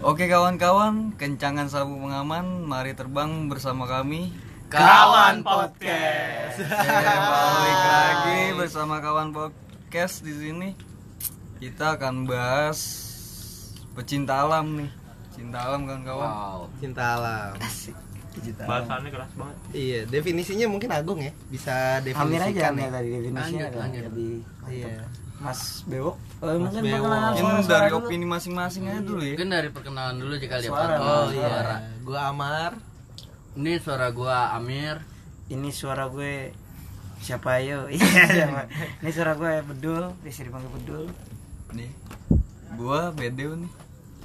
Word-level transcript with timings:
Oke 0.00 0.28
kawan-kawan, 0.28 1.16
kencangan 1.16 1.66
sabu 1.66 1.96
pengaman, 1.98 2.62
mari 2.62 2.92
terbang 2.92 3.48
bersama 3.48 3.88
kami. 3.88 4.30
Kawan 4.68 5.40
Podcast. 5.40 6.58
Balik 6.60 7.80
lagi 7.82 8.40
bersama 8.56 8.98
kawan 8.98 9.30
podcast 9.30 10.20
di 10.20 10.34
sini. 10.34 10.68
Kita 11.56 11.96
akan 11.96 12.26
bahas 12.26 12.78
pecinta 13.94 14.42
alam 14.42 14.76
nih. 14.76 14.90
Cinta 15.32 15.58
alam 15.64 15.86
kawan-kawan. 15.86 16.28
Wow. 16.28 16.60
Cinta 16.76 17.04
alam. 17.16 17.50
Pecinta 18.34 18.62
alam. 18.62 18.68
Bahasannya 18.68 19.10
keras 19.10 19.32
banget. 19.32 19.56
Iya, 19.72 20.00
definisinya 20.06 20.66
mungkin 20.68 20.90
Agung 20.92 21.20
ya. 21.20 21.32
Bisa 21.48 22.02
Amir 22.02 22.12
aja 22.42 22.52
definisikan 22.52 22.72
ya. 22.76 22.88
tadi 22.92 23.08
definisinya 23.10 23.64
Lanjut, 23.64 23.80
lanjut. 23.80 24.02
lebih 24.12 24.32
Iya. 24.66 24.94
Mas 25.36 25.60
Bewok 25.84 26.16
oh, 26.16 26.46
Mas 26.46 26.56
mungkin 26.58 26.82
Bewok. 26.82 26.96
perkenalan 27.02 27.28
Mungkin 27.28 27.44
suara-suara 27.44 27.72
dari 27.76 27.90
dulu. 27.90 28.00
opini 28.02 28.26
masing-masing 28.26 28.82
aja 28.86 29.00
dulu 29.00 29.20
ya. 29.20 29.34
Mungkin 29.34 29.50
dari 29.50 29.68
perkenalan 29.68 30.16
dulu 30.16 30.34
jika 30.36 30.56
lihat 30.56 30.70
Suara, 30.70 30.94
Oh 30.96 31.26
iya. 31.28 31.44
suara. 31.44 31.76
Gua 32.00 32.20
Amar. 32.26 32.72
Ini 33.54 33.72
suara 33.78 34.06
gua 34.10 34.36
Amir. 34.52 34.96
ini 35.46 35.70
suara 35.70 36.04
gue 36.06 36.50
siapa 37.18 37.56
ayo 37.56 37.86
iya 37.94 38.02
siapa 38.26 38.66
ini 38.98 39.10
suara 39.10 39.32
gue 39.32 39.62
Bedul 39.64 40.10
bisa 40.20 40.42
dipanggil 40.42 40.68
Bedul 40.72 41.04
Nih. 41.72 41.90
Gua 42.74 43.08
Bedeu 43.10 43.54
nih. 43.54 43.72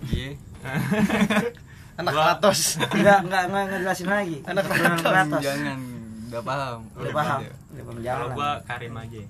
Iya. 0.04 0.30
Anak 2.00 2.12
Kratos. 2.12 2.82
enggak 2.82 3.22
enggak 3.22 3.44
enggak 3.46 3.64
enggak 3.64 3.80
jelasin 3.82 4.10
lagi 4.10 4.38
Anak 4.44 4.64
Kratos 4.66 5.42
Jangan 5.42 5.80
udah 6.26 6.42
paham. 6.42 6.80
udah 6.96 7.12
paham 7.12 7.40
udah 7.70 7.84
paham 7.84 7.94
Kalau 7.94 8.02
jalan 8.02 8.28
gua 8.34 8.50
Karim 8.66 8.94
aja. 8.98 9.22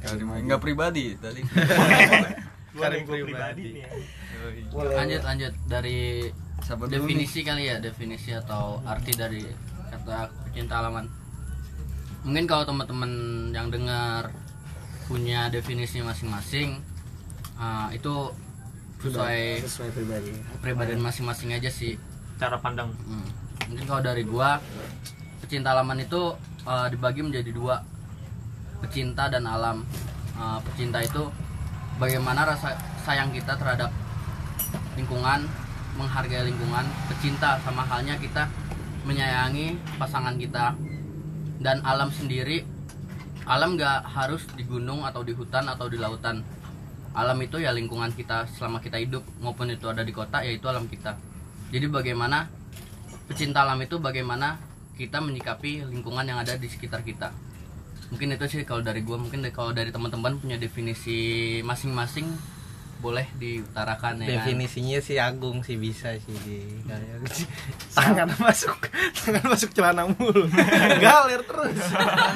Kali 0.00 0.22
enggak 0.24 0.60
pribadi 0.60 1.14
tadi. 1.20 1.44
Karim 2.80 3.02
pribadi. 3.04 3.82
Lanjut 4.72 5.22
lanjut 5.26 5.52
dari 5.68 6.30
nih? 6.30 6.88
definisi 6.88 7.40
kali 7.42 7.68
ya, 7.68 7.76
definisi 7.82 8.30
atau 8.32 8.80
arti 8.86 9.12
dari 9.12 9.42
kata 9.90 10.30
pecinta 10.48 10.80
alaman. 10.80 11.04
Mungkin 12.24 12.44
kalau 12.46 12.64
teman-teman 12.68 13.12
yang 13.52 13.68
dengar 13.68 14.30
punya 15.10 15.50
definisi 15.50 15.98
masing-masing, 16.04 16.78
ah, 17.58 17.90
itu 17.90 18.30
sesuai 19.00 19.64
sesuai 19.64 19.90
pribadi 19.96 20.32
kepribadian 20.56 21.00
masing-masing 21.00 21.56
aja 21.56 21.68
sih. 21.72 21.96
Cara 22.36 22.60
pandang. 22.60 22.92
Hmm. 23.08 23.26
Mungkin 23.72 23.84
kalau 23.88 24.02
dari 24.04 24.22
gua 24.24 24.60
pecinta 25.40 25.72
alaman 25.72 26.04
itu 26.04 26.36
uh, 26.68 26.86
dibagi 26.92 27.24
menjadi 27.24 27.50
dua 27.50 27.80
pecinta 28.80 29.28
dan 29.28 29.44
alam. 29.46 29.84
Uh, 30.40 30.56
pecinta 30.64 31.04
itu 31.04 31.28
bagaimana 32.00 32.48
rasa 32.48 32.74
sayang 33.04 33.28
kita 33.30 33.54
terhadap 33.60 33.92
lingkungan, 34.96 35.46
menghargai 36.00 36.48
lingkungan. 36.48 36.84
Pecinta 37.12 37.60
sama 37.60 37.84
halnya 37.84 38.16
kita 38.16 38.48
menyayangi 39.04 39.76
pasangan 40.00 40.36
kita 40.40 40.76
dan 41.60 41.84
alam 41.84 42.08
sendiri. 42.12 42.64
Alam 43.48 43.74
gak 43.74 44.06
harus 44.06 44.46
di 44.54 44.62
gunung 44.62 45.02
atau 45.02 45.26
di 45.26 45.34
hutan 45.34 45.66
atau 45.66 45.90
di 45.90 45.98
lautan. 45.98 46.44
Alam 47.10 47.42
itu 47.42 47.58
ya 47.58 47.74
lingkungan 47.74 48.14
kita 48.14 48.46
selama 48.54 48.78
kita 48.78 49.00
hidup 49.02 49.26
maupun 49.42 49.74
itu 49.74 49.90
ada 49.90 50.06
di 50.06 50.14
kota 50.14 50.46
ya 50.46 50.54
itu 50.54 50.62
alam 50.70 50.86
kita. 50.86 51.18
Jadi 51.74 51.86
bagaimana 51.90 52.46
pecinta 53.26 53.66
alam 53.66 53.82
itu 53.82 53.98
bagaimana 53.98 54.58
kita 54.94 55.18
menyikapi 55.18 55.88
lingkungan 55.90 56.22
yang 56.22 56.38
ada 56.38 56.54
di 56.54 56.70
sekitar 56.70 57.02
kita. 57.02 57.34
Mungkin 58.10 58.28
itu 58.30 58.44
sih 58.48 58.62
kalau 58.62 58.80
dari 58.80 59.00
gua, 59.00 59.16
mungkin 59.16 59.40
dari- 59.40 59.52
kalau 59.52 59.70
dari 59.70 59.88
teman-teman 59.88 60.36
punya 60.36 60.56
definisi 60.56 61.18
masing-masing 61.60 62.26
boleh 62.98 63.24
diutarakan 63.34 64.20
ya. 64.20 64.26
kan? 64.26 64.30
Definisinya 64.44 64.98
si 64.98 65.16
Agung 65.16 65.62
sih 65.62 65.74
bisa 65.74 66.12
sih 66.18 66.36
di 66.42 66.58
kayak 66.84 67.24
tangan 67.96 68.28
masuk 68.36 68.76
tangan 69.16 69.44
masuk 69.46 69.70
celana 69.72 70.04
mulu. 70.06 70.44
Galer 71.00 71.40
terus. 71.40 71.80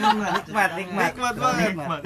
nikmat 0.00 0.72
nikmat 0.72 1.10
Nikmat 1.10 1.34
banget. 1.36 1.70
Nikmat. 1.70 2.00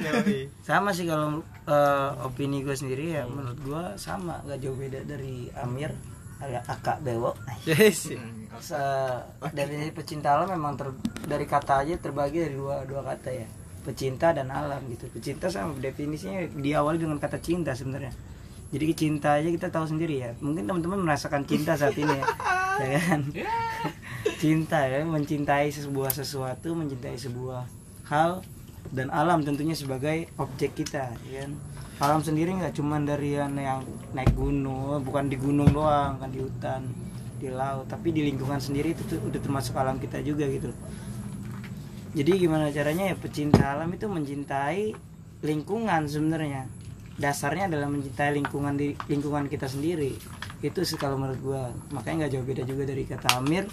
sama 0.59 0.91
sih 0.91 1.05
kalau 1.05 1.39
eh, 1.63 2.09
opini 2.19 2.59
gue 2.59 2.73
sendiri 2.73 3.13
ya 3.13 3.23
menurut 3.23 3.59
gue 3.59 3.83
sama 3.95 4.43
gak 4.43 4.59
jauh 4.59 4.75
beda 4.75 5.07
dari 5.07 5.47
Amir 5.55 5.95
agak 6.39 6.63
akak 6.67 6.97
bewok 6.99 7.39
Yes. 7.63 8.11
Se- 8.59 9.23
definisi 9.49 9.93
pecinta 9.93 10.33
alam 10.33 10.51
memang 10.51 10.75
ter- 10.75 10.99
dari 11.23 11.45
kata 11.45 11.79
aja 11.79 11.95
terbagi 11.95 12.41
dari 12.41 12.55
dua 12.55 12.83
dua 12.83 13.05
kata 13.05 13.29
ya 13.31 13.47
pecinta 13.89 14.29
dan 14.29 14.53
alam 14.53 14.77
gitu. 14.93 15.09
Pecinta 15.09 15.49
sama 15.49 15.73
definisinya 15.81 16.45
diawali 16.53 17.01
dengan 17.01 17.17
kata 17.17 17.41
cinta 17.41 17.73
sebenarnya. 17.73 18.13
Jadi 18.69 18.85
cinta 18.93 19.41
aja 19.41 19.49
kita 19.49 19.73
tahu 19.73 19.89
sendiri 19.89 20.21
ya. 20.21 20.31
Mungkin 20.37 20.69
teman-teman 20.69 21.01
merasakan 21.01 21.41
cinta 21.49 21.73
saat 21.73 21.97
ini 21.97 22.13
ya, 22.13 22.25
ya 22.93 22.99
kan? 23.01 23.21
Cinta 24.39 24.87
ya 24.87 25.03
mencintai 25.03 25.67
sebuah 25.73 26.15
sesuatu 26.15 26.71
mencintai 26.71 27.17
sebuah 27.17 27.67
hal 28.07 28.39
dan 28.93 29.11
alam 29.11 29.43
tentunya 29.43 29.75
sebagai 29.75 30.29
objek 30.37 30.77
kita 30.77 31.11
ya 31.27 31.43
kan? 31.43 31.51
Alam 31.99 32.23
sendiri 32.23 32.55
nggak 32.55 32.77
cuman 32.79 33.03
dari 33.03 33.35
yang, 33.35 33.51
yang 33.59 33.83
naik 34.15 34.31
gunung 34.37 35.03
bukan 35.03 35.27
di 35.27 35.35
gunung 35.35 35.67
doang 35.75 36.15
kan 36.21 36.29
di 36.31 36.39
hutan 36.39 36.87
di 37.39 37.47
laut 37.51 37.87
tapi 37.87 38.11
di 38.11 38.27
lingkungan 38.27 38.59
sendiri 38.59 38.91
itu 38.91 39.03
tuh 39.07 39.19
udah 39.23 39.39
termasuk 39.39 39.75
alam 39.79 39.95
kita 39.95 40.19
juga 40.19 40.47
gitu 40.47 40.71
jadi 42.19 42.35
gimana 42.35 42.67
caranya 42.67 43.07
ya 43.07 43.15
pecinta 43.15 43.79
alam 43.79 43.95
itu 43.95 44.03
mencintai 44.11 44.91
lingkungan 45.39 46.03
sebenarnya. 46.03 46.67
Dasarnya 47.15 47.71
adalah 47.71 47.87
mencintai 47.87 48.35
lingkungan 48.35 48.75
di 48.75 48.91
lingkungan 49.07 49.47
kita 49.47 49.71
sendiri. 49.71 50.19
Itu 50.59 50.83
sih 50.83 50.99
kalau 50.99 51.15
menurut 51.15 51.39
gua. 51.39 51.71
Makanya 51.95 52.27
nggak 52.27 52.31
jauh 52.35 52.43
beda 52.43 52.63
juga 52.67 52.83
dari 52.83 53.07
kata 53.07 53.39
Amir 53.39 53.71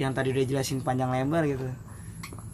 yang 0.00 0.16
tadi 0.16 0.32
udah 0.32 0.44
jelasin 0.48 0.80
panjang 0.80 1.12
lebar 1.12 1.44
gitu. 1.44 1.68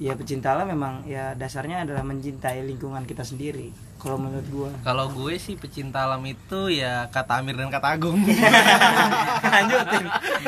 Ya 0.02 0.18
pecinta 0.18 0.50
alam 0.58 0.74
memang 0.74 1.06
ya 1.06 1.38
dasarnya 1.38 1.86
adalah 1.86 2.02
mencintai 2.02 2.58
lingkungan 2.66 3.06
kita 3.06 3.22
sendiri 3.22 3.87
kalau 3.98 4.16
menurut 4.16 4.46
gua 4.48 4.70
Kalau 4.86 5.10
gue 5.10 5.34
sih 5.42 5.58
pecinta 5.58 6.06
alam 6.06 6.22
itu 6.22 6.70
ya 6.70 7.10
kata 7.10 7.42
Amir 7.42 7.58
dan 7.58 7.68
kata 7.68 7.98
Agung. 7.98 8.22
lanjutin 9.52 10.04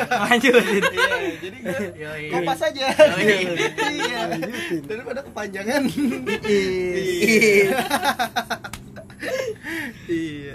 lanjutin 0.07 0.81
Iya, 0.91 1.17
jadi 1.37 1.57
gue 1.59 2.31
kopas 2.31 2.61
aja. 2.63 2.85
Iya. 3.91 4.21
Daripada 4.87 5.19
kepanjangan. 5.27 5.81
Iya. 6.47 7.75
Iya. 10.07 10.53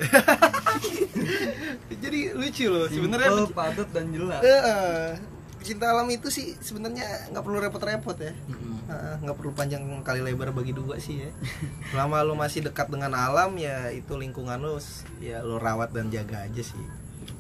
Jadi 2.00 2.20
lucu 2.34 2.64
loh 2.66 2.86
sebenarnya. 2.88 3.30
Padat 3.52 3.88
dan 3.92 4.06
jelas. 4.10 4.42
Pecinta 5.66 5.90
alam 5.90 6.06
itu 6.14 6.30
sih 6.30 6.54
sebenarnya 6.62 7.26
nggak 7.34 7.42
perlu 7.42 7.58
repot-repot 7.58 8.14
ya. 8.22 8.30
Mm-mm. 8.46 8.86
Eh, 8.86 9.14
nggak 9.18 9.34
perlu 9.34 9.50
panjang 9.50 9.82
kali 10.06 10.22
lebar 10.22 10.54
bagi 10.54 10.70
dua 10.70 10.94
sih 11.02 11.26
ya. 11.26 11.30
Selama 11.90 12.22
lu 12.22 12.38
masih 12.38 12.62
dekat 12.62 12.86
dengan 12.86 13.10
alam 13.18 13.50
ya 13.58 13.90
itu 13.90 14.14
lingkungan 14.14 14.62
lu 14.62 14.78
ya 15.18 15.42
lu 15.42 15.58
rawat 15.58 15.90
dan 15.90 16.06
jaga 16.14 16.46
aja 16.46 16.62
sih. 16.62 16.78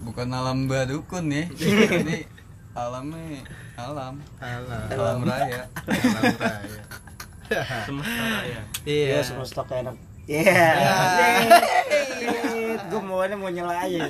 Bukan 0.02 0.26
alam 0.34 0.66
badukun 0.66 1.30
ya. 1.30 1.46
Ini 2.02 2.26
alamnya 2.74 3.46
alam. 3.78 4.18
Alam. 4.42 4.84
Alam 4.90 5.18
raya. 5.22 5.62
Alam 5.86 6.34
raya. 6.42 6.82
Semesta 7.86 8.22
raya. 8.42 8.60
Iya. 8.82 9.06
ya 9.14 9.20
semua 9.22 9.46
stok 9.46 9.70
enak 9.70 9.94
Iya. 10.26 10.66
Gue 12.90 12.98
maunya 13.06 13.38
mau 13.38 13.46
nyela 13.46 13.86
aja. 13.86 14.02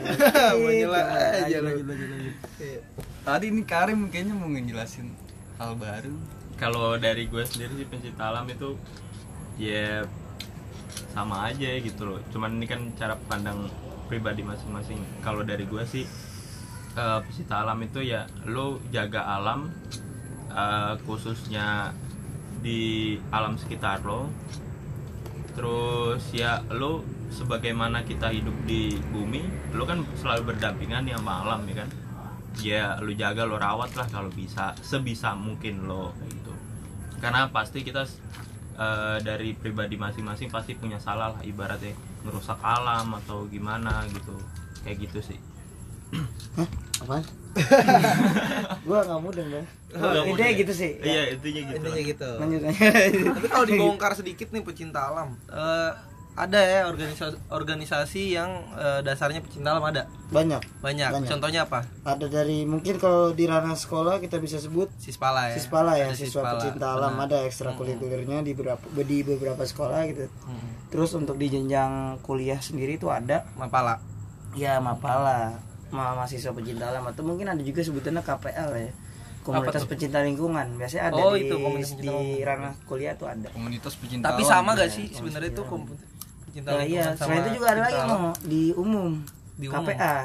Mau 0.57 0.73
nyela 0.73 1.01
aja 1.45 1.57
lu. 1.65 1.69
Lanjut, 1.69 1.85
lanjut, 1.85 2.09
lanjut. 2.09 2.35
Iya. 2.57 2.81
Tadi 3.27 3.51
ini 3.51 3.67
Karim 3.67 4.07
kayaknya 4.07 4.39
mau 4.39 4.47
ngejelasin 4.47 5.11
hal 5.59 5.75
baru. 5.75 6.15
Kalau 6.63 6.95
dari 6.95 7.27
gue 7.27 7.43
sendiri 7.43 7.75
sih 7.83 7.89
pencinta 7.91 8.31
alam 8.31 8.47
itu 8.47 8.79
ya 9.59 10.07
sama 11.11 11.51
aja 11.51 11.75
gitu 11.83 12.07
loh. 12.07 12.23
Cuman 12.31 12.55
ini 12.55 12.71
kan 12.71 12.87
cara 12.95 13.19
pandang 13.27 13.67
pribadi 14.07 14.47
masing-masing. 14.47 15.03
Kalau 15.27 15.43
dari 15.43 15.67
gue 15.67 15.83
sih 15.83 16.07
eh, 16.95 17.19
pencinta 17.27 17.67
alam 17.67 17.83
itu 17.83 17.99
ya 17.99 18.31
lo 18.47 18.79
jaga 18.95 19.27
alam 19.27 19.75
eh, 20.55 20.95
khususnya 21.03 21.91
di 22.63 23.19
alam 23.35 23.59
sekitar 23.59 24.07
lo. 24.07 24.31
Terus 25.59 26.23
ya 26.31 26.63
lo 26.71 27.03
sebagaimana 27.35 28.07
kita 28.07 28.31
hidup 28.31 28.55
di 28.71 29.03
bumi, 29.11 29.75
lo 29.75 29.83
kan 29.83 30.07
selalu 30.15 30.55
berdampingan 30.55 31.11
nih 31.11 31.19
sama 31.19 31.43
alam 31.43 31.67
ya 31.67 31.83
kan. 31.83 32.06
Ya 32.65 32.97
lo 33.03 33.13
jaga 33.13 33.45
lo 33.45 33.61
rawat 33.61 33.93
lah 33.99 34.09
kalau 34.09 34.33
bisa 34.33 34.73
sebisa 34.81 35.37
mungkin 35.37 35.85
lo 35.85 36.17
kayak 36.17 36.31
gitu. 36.33 36.53
Karena 37.21 37.49
pasti 37.53 37.85
kita 37.85 38.05
eh, 38.77 39.19
dari 39.21 39.53
pribadi 39.53 39.97
masing-masing 40.01 40.49
pasti 40.49 40.77
punya 40.77 40.97
salah 40.97 41.37
lah 41.37 41.43
ibaratnya 41.45 41.93
merusak 42.25 42.59
alam 42.65 43.13
atau 43.25 43.45
gimana 43.49 44.05
gitu. 44.13 44.37
Kayak 44.85 45.11
gitu 45.11 45.35
sih. 45.35 45.39
Apaan? 47.03 47.25
gua 48.87 49.01
nggak 49.05 49.21
mudeng 49.21 49.49
dong. 49.49 49.67
Nggak 49.97 50.13
Ide 50.13 50.29
mudeng. 50.29 50.55
gitu 50.61 50.73
sih. 50.77 50.93
Iya, 51.01 51.23
intinya 51.37 51.61
gitu. 51.73 51.77
Intinya 51.81 52.03
gitu. 52.05 52.31
Lanjut 52.41 52.61
lanjut. 52.63 52.91
Tapi 53.37 53.47
kalau 53.49 53.65
dibongkar 53.71 54.13
sedikit 54.13 54.49
nih 54.53 54.63
pecinta 54.65 55.01
alam, 55.13 55.35
eh, 55.49 55.93
ada 56.37 56.61
ya 56.61 56.85
organisasi 56.85 57.49
organisasi 57.49 58.23
yang 58.31 58.51
eh, 58.73 59.01
dasarnya 59.01 59.41
pecinta 59.41 59.73
alam 59.73 59.81
ada 59.83 60.05
banyak 60.29 60.61
banyak. 60.79 61.09
Banyak. 61.11 61.29
contohnya 61.29 61.65
apa 61.65 61.81
ada 62.05 62.27
dari 62.27 62.63
mungkin 62.63 62.97
kalau 62.97 63.33
di 63.33 63.45
ranah 63.45 63.73
sekolah 63.73 64.19
kita 64.19 64.37
bisa 64.37 64.57
sebut 64.57 64.93
sispala 64.95 65.49
ya 65.49 65.57
Sispala 65.57 65.97
ya, 65.97 66.07
Ada 66.07 66.15
siswa 66.15 66.29
Sispala, 66.39 66.53
pecinta 66.55 66.87
alam 66.93 67.13
benar. 67.15 67.27
ada 67.27 67.39
ekstrakurikulernya 67.43 68.39
di 68.41 68.53
beberapa 68.53 68.85
di 68.99 69.19
beberapa 69.23 69.63
sekolah 69.63 70.01
gitu. 70.07 70.29
Hmm. 70.43 70.71
Terus 70.87 71.11
untuk 71.15 71.35
di 71.35 71.49
jenjang 71.49 71.93
kuliah 72.21 72.61
sendiri 72.61 72.95
itu 72.95 73.09
ada 73.09 73.49
mapala 73.55 73.97
ya 74.53 74.77
Mapala, 74.77 75.57
ma 75.89 76.13
mahasiswa 76.15 76.53
pecinta 76.53 76.85
alam 76.87 77.05
atau 77.07 77.23
mungkin 77.23 77.47
ada 77.47 77.61
juga 77.61 77.81
sebutannya 77.81 78.21
KPL 78.21 78.71
ya. 78.79 78.93
Komunitas 79.41 79.87
pecinta 79.87 80.19
lingkungan. 80.21 80.75
Biasanya 80.75 81.09
ada 81.09 81.23
Oh, 81.23 81.33
di 81.33 81.47
itu 81.47 81.55
komunitas 81.55 81.95
di 81.95 82.11
ranah 82.43 82.75
kuliah 82.83 83.15
tuh 83.15 83.25
ada. 83.27 83.47
komunitas 83.49 83.95
pecinta 83.95 84.27
tapi 84.27 84.43
alam 84.43 84.51
sama 84.51 84.71
gitu 84.73 84.77
gak 84.77 84.85
ya. 84.85 84.93
sih 84.93 85.07
sebenarnya 85.09 85.51
itu 85.51 85.63
kom- 85.65 85.87
pecinta 86.57 86.71
Ya, 86.71 86.81
iya, 86.81 86.85
lingkungan 87.05 87.13
sama 87.13 87.29
selain 87.29 87.43
itu 87.43 87.51
juga 87.53 87.67
ada 87.69 87.83
lagi 87.83 88.01
mau 88.03 88.25
di 88.43 88.63
umum. 88.75 89.11
Di 89.55 89.67
umum. 89.69 89.85
KPA. 89.85 90.17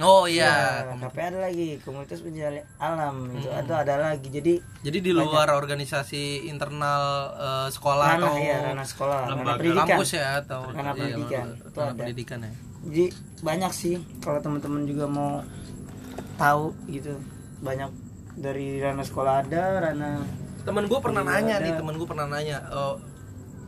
oh 0.00 0.24
iya 0.26 0.50
Ya, 0.82 0.96
KPA 0.98 1.24
ada 1.28 1.38
lagi 1.44 1.66
komunitas 1.78 2.18
pecinta 2.18 2.48
alam 2.76 3.14
itu 3.30 3.46
ada 3.46 3.74
ada 3.78 3.94
lagi. 4.02 4.26
Jadi 4.26 4.54
jadi 4.80 4.98
di 4.98 5.12
luar 5.12 5.52
organisasi 5.52 6.22
internal 6.44 7.02
eh, 7.32 7.68
sekolah 7.70 8.06
ranah 8.10 8.26
atau 8.26 8.34
ya 8.40 8.58
ranah 8.64 8.86
sekolah, 8.88 9.18
ranah 9.20 9.36
lembaga 9.36 9.58
pendidikan. 9.60 9.86
kampus 9.86 10.10
ya 10.12 10.28
atau 10.40 10.60
Ranah 10.66 10.82
iya, 10.82 10.90
pendidikan, 10.96 11.46
ranah 11.46 11.62
itu 11.62 11.78
ada. 11.78 11.92
pendidikan 11.94 12.38
ya 12.40 12.52
jadi 12.82 13.04
banyak 13.40 13.72
sih 13.72 13.94
kalau 14.18 14.38
teman-teman 14.40 14.82
juga 14.82 15.06
mau 15.06 15.32
tahu 16.34 16.74
gitu 16.88 17.14
banyak 17.60 17.90
dari 18.34 18.80
ranah 18.80 19.04
sekolah 19.04 19.34
ada 19.40 19.62
ranah 19.82 20.26
temen 20.62 20.84
gue 20.84 20.98
pernah 20.98 21.22
Iya, 21.22 21.30
nanya 21.32 21.54
ada. 21.54 21.64
nih 21.64 21.72
temen 21.76 21.94
gue 21.94 22.08
pernah 22.08 22.26
nanya 22.26 22.56
"Eh, 22.64 22.94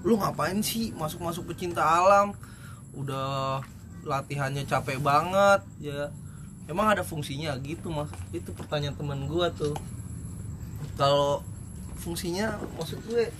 lu 0.04 0.20
ngapain 0.20 0.60
sih 0.60 0.92
masuk 0.92 1.24
masuk 1.24 1.48
pecinta 1.50 1.80
alam? 1.80 2.36
Udah 2.92 3.64
latihannya 4.04 4.68
capek 4.68 5.00
banget 5.00 5.64
ya. 5.80 6.12
Emang 6.68 6.92
ada 6.92 7.00
fungsinya 7.00 7.56
gitu 7.64 7.88
mas. 7.88 8.12
Itu 8.30 8.52
pertanyaan 8.52 8.94
temen 8.94 9.24
gue 9.24 9.46
tuh. 9.56 9.74
Kalau 11.00 11.40
fungsinya 11.98 12.60
maksud 12.76 13.00
gue 13.08 13.32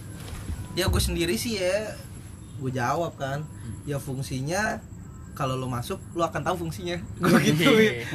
ya 0.75 0.89
gue 0.89 1.03
sendiri 1.05 1.37
sih 1.37 1.61
ya. 1.61 1.93
Gue 2.57 2.73
jawab 2.73 3.15
kan. 3.21 3.45
Ya 3.85 4.01
fungsinya 4.01 4.81
kalau 5.37 5.59
lu 5.61 5.69
masuk 5.69 6.01
lu 6.17 6.25
akan 6.25 6.41
tahu 6.41 6.65
fungsinya. 6.65 6.97
Gue 7.21 7.43
gitu 7.43 7.67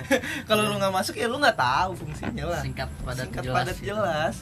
kalau 0.50 0.72
lu 0.72 0.80
nggak 0.80 0.96
masuk 0.96 1.20
ya 1.20 1.28
lu 1.28 1.38
nggak 1.38 1.60
tahu 1.60 1.92
fungsinya 2.00 2.48
lah. 2.48 2.62
Singkat 2.64 2.90
padat 3.04 3.28
Singkat 3.28 3.44
jelas 3.44 3.56
padat 3.60 3.78
gitu. 3.78 3.88
jelas 3.94 4.36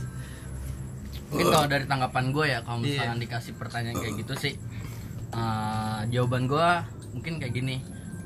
mungkin 1.28 1.48
kalau 1.48 1.68
dari 1.68 1.86
tanggapan 1.86 2.26
gue 2.32 2.46
ya 2.48 2.60
kalau 2.62 2.80
Iya. 2.80 2.86
misalkan 2.88 3.20
dikasih 3.20 3.54
pertanyaan 3.56 3.98
kayak 3.98 4.16
gitu 4.18 4.34
sih 4.34 4.54
eh, 5.30 6.00
jawaban 6.10 6.48
gue 6.48 6.70
mungkin 7.12 7.38
kayak 7.38 7.54
gini. 7.54 7.78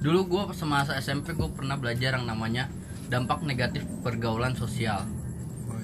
Dulu 0.02 0.20
gue 0.28 0.44
semasa 0.52 0.98
SMP 0.98 1.32
gue 1.32 1.50
pernah 1.50 1.78
belajar 1.78 2.18
yang 2.18 2.26
namanya 2.26 2.70
dampak 3.08 3.42
negatif 3.42 3.86
pergaulan 4.02 4.54
sosial. 4.54 5.06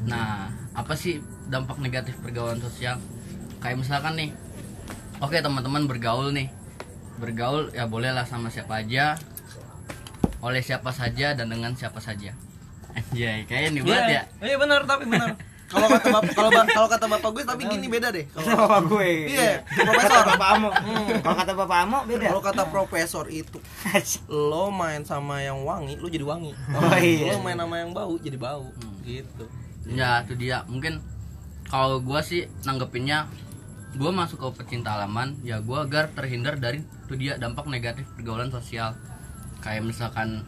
Nah 0.06 0.48
apa 0.74 0.94
sih 0.94 1.18
dampak 1.48 1.78
negatif 1.78 2.18
pergaulan 2.20 2.58
sosial? 2.58 3.02
Kayak 3.58 3.82
misalkan 3.82 4.14
nih 4.16 4.30
oke 5.18 5.34
teman-teman 5.34 5.86
bergaul 5.86 6.30
nih. 6.34 6.50
Bergaul 7.18 7.74
ya 7.74 7.90
bolehlah 7.90 8.30
sama 8.30 8.50
siapa 8.50 8.82
aja 8.82 9.18
oleh 10.38 10.62
siapa 10.62 10.94
saja 10.94 11.34
dan 11.34 11.50
dengan 11.50 11.74
siapa 11.74 11.98
saja. 11.98 12.34
Anjay, 12.98 13.46
kayaknya 13.46 13.70
nih 13.74 13.82
buat 13.84 14.06
ya. 14.08 14.24
Iya 14.38 14.56
benar 14.58 14.82
tapi 14.86 15.06
benar. 15.06 15.34
Kalau 15.68 15.88
kata 15.90 16.08
bapak 16.10 16.32
kalau 16.32 16.50
ba- 16.50 16.64
kalau 16.66 16.88
kata 16.88 17.06
bapak 17.08 17.30
gue 17.30 17.44
tapi 17.44 17.62
gini 17.66 17.88
beda 17.88 18.08
deh. 18.10 18.24
kata 18.26 18.40
Kalau 18.42 18.58
bapak 18.64 18.82
gue 18.88 19.10
Iya, 19.30 19.54
profesor. 19.68 20.24
bapak 20.26 20.48
Amo 20.50 20.70
kalau 21.20 21.36
kata 21.36 21.52
bapak 21.54 21.78
Amo 21.82 21.98
beda 22.04 22.24
kalau 22.26 22.42
kata 22.42 22.64
profesor 22.68 23.26
itu 23.28 23.58
lo 24.48 24.68
main 24.70 25.04
sama 25.04 25.40
yang 25.40 25.62
wangi, 25.62 25.96
lo 25.96 26.08
jadi 26.08 26.24
wangi. 26.24 26.56
Oh, 26.72 26.96
iya. 26.96 27.32
Lo 27.32 27.42
main 27.42 27.56
sama 27.56 27.76
yang 27.78 27.92
bau 27.92 28.16
jadi 28.16 28.36
bau. 28.36 28.72
Gitu. 29.04 29.44
Ya 29.88 30.20
itu 30.22 30.36
dia 30.36 30.64
mungkin 30.66 31.04
kalau 31.66 32.00
gua 32.00 32.20
sih 32.20 32.48
nanggepinnya 32.64 33.28
gua 33.94 34.12
masuk 34.14 34.40
ke 34.40 34.48
pecinta 34.58 34.94
alaman 34.94 35.36
ya 35.42 35.60
gua 35.60 35.84
agar 35.84 36.08
terhindar 36.10 36.56
dari 36.56 36.80
itu 36.80 37.14
dia 37.16 37.36
dampak 37.36 37.68
negatif 37.68 38.08
pergaulan 38.14 38.48
sosial 38.48 38.96
kayak 39.58 39.80
misalkan 39.82 40.44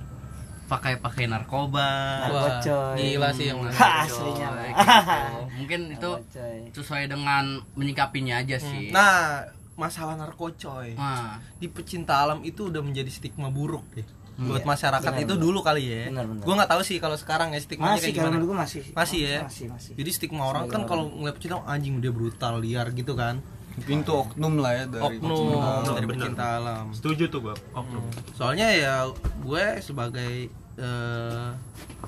pakai-pakai 0.69 1.25
narkoba 1.25 1.89
Narkoba, 2.24 2.62
coy. 2.62 2.95
gila 2.95 3.30
sih 3.33 3.50
yang 3.50 3.60
aslinya 4.06 4.50
gitu. 4.63 4.86
mungkin 5.57 5.80
itu 5.89 6.10
sesuai 6.71 7.10
dengan 7.10 7.44
menyikapinya 7.74 8.38
aja 8.38 8.56
sih 8.56 8.89
Nah, 8.89 9.50
masalah 9.74 10.13
narkocoy 10.13 10.94
nah 10.94 11.42
di 11.56 11.66
pecinta 11.66 12.21
alam 12.21 12.39
itu 12.42 12.69
udah 12.69 12.80
menjadi 12.80 13.10
stigma 13.10 13.50
buruk 13.50 13.83
deh. 13.92 14.06
Buat 14.39 14.63
Iya, 14.63 14.71
masyarakat 14.71 15.12
benar, 15.12 15.19
itu 15.21 15.33
benar. 15.33 15.44
dulu 15.44 15.60
kali 15.60 15.83
ya. 15.83 16.04
Gue 16.39 16.54
nggak 16.54 16.71
tahu 16.71 16.80
sih 16.80 16.95
kalau 16.98 17.16
sekarang 17.16 17.51
ya 17.51 17.60
stigmanya 17.60 18.00
masih 18.00 18.07
kayak 18.10 18.24
gimana. 18.24 18.36
gue 18.39 18.56
masih 18.57 18.81
Masih 18.94 19.19
ya? 19.21 19.39
masih 19.44 19.66
masih 19.68 19.92
Jadi 19.94 20.10
stigma 20.13 20.44
orang 20.45 20.63
kan 20.66 20.86
kalau 20.86 21.12
ngeliat 21.12 21.36
pecinta 21.36 21.60
anjing 21.66 22.00
dia 22.00 22.07
brutal 22.10 22.56
liar 22.57 22.88
gitu 22.89 23.13
kan. 23.13 23.44
itu 23.80 24.07
oknum 24.10 24.60
lah 24.60 24.71
ya 24.74 24.83
dari 24.88 25.19
Oknum 25.19 25.31
pecinta 25.56 25.71
dari 25.89 26.04
benar. 26.04 26.12
pecinta 26.13 26.45
alam. 26.54 26.86
setuju 26.89 27.24
tuh 27.27 27.39
gua 27.42 27.56
oknum 27.74 28.04
Soalnya 28.33 28.68
ya 28.69 28.95
gue 29.38 29.63
sebagai 29.80 30.51
eh, 30.80 31.48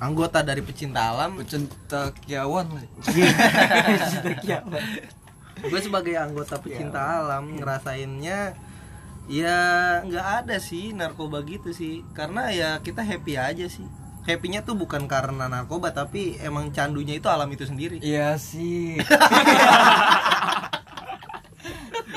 anggota 0.00 0.40
dari 0.40 0.64
pecinta 0.64 1.12
alam, 1.12 1.38
pecinta 1.38 2.10
kiawan 2.24 2.66
lah. 2.72 2.84
gue 5.62 5.78
sebagai 5.78 6.18
anggota 6.18 6.58
pecinta 6.58 7.22
alam 7.22 7.54
ngerasainnya 7.54 8.58
ya 9.30 9.58
nggak 10.02 10.26
ada 10.42 10.56
sih 10.58 10.90
narkoba 10.96 11.44
gitu 11.44 11.70
sih. 11.70 12.02
Karena 12.16 12.50
ya 12.50 12.80
kita 12.80 13.04
happy 13.04 13.38
aja 13.38 13.66
sih. 13.68 13.86
Happynya 14.22 14.62
tuh 14.62 14.78
bukan 14.78 15.06
karena 15.10 15.50
narkoba 15.50 15.90
tapi 15.92 16.38
emang 16.40 16.70
candunya 16.70 17.18
itu 17.20 17.28
alam 17.28 17.50
itu 17.52 17.68
sendiri. 17.68 18.00
Iya 18.00 18.40
sih. 18.40 18.98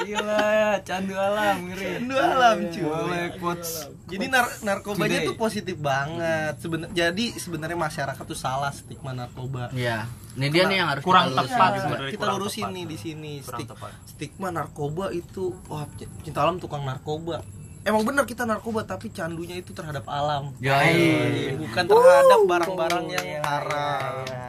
Gila 0.05 0.37
ya, 0.45 0.71
candu 0.79 1.13
alam 1.13 1.55
ngeri. 1.65 1.85
Candu 1.97 2.15
alam, 2.15 2.57
cuy. 2.67 2.83
Boleh 2.83 3.25
quotes. 3.35 3.71
Jadi 4.05 4.25
nar- 4.27 4.57
narkobanya 4.61 5.19
Today. 5.19 5.27
tuh 5.27 5.35
positif 5.35 5.75
banget. 5.75 6.53
Seben 6.57 6.85
jadi 6.91 7.25
sebenarnya 7.33 7.75
masyarakat 7.75 8.21
tuh 8.21 8.37
salah 8.37 8.69
stigma 8.69 9.11
narkoba. 9.11 9.69
ya 9.71 10.05
ini 10.35 10.47
dia 10.49 10.63
nih 10.65 10.77
yang 10.77 10.89
harus 10.89 11.01
kurang 11.01 11.31
kita 11.31 11.41
tepat 11.41 11.55
lurusin. 11.71 11.79
sebenarnya 11.81 12.11
kita 12.11 12.19
kurang 12.19 12.35
lurusin 12.35 12.61
tepat. 12.61 12.75
nih 12.75 12.83
di 12.85 12.97
sini 12.97 13.33
Stig- 13.39 13.69
tepat. 13.69 13.91
stigma 14.05 14.47
narkoba 14.49 15.05
itu 15.09 15.43
wah 15.65 15.87
cinta 16.21 16.39
alam 16.39 16.57
tukang 16.57 16.83
narkoba 16.83 17.39
emang 17.81 18.03
benar 18.03 18.25
kita 18.25 18.43
narkoba 18.43 18.83
tapi 18.83 19.09
candunya 19.09 19.55
itu 19.55 19.71
terhadap 19.71 20.03
alam 20.05 20.51
Ya, 20.59 20.83
Iya, 20.83 21.55
bukan 21.55 21.83
terhadap 21.85 22.39
barang-barang 22.43 23.05
yang 23.09 23.25
iya, 23.25 23.39
haram 23.41 24.27
iya, 24.27 24.43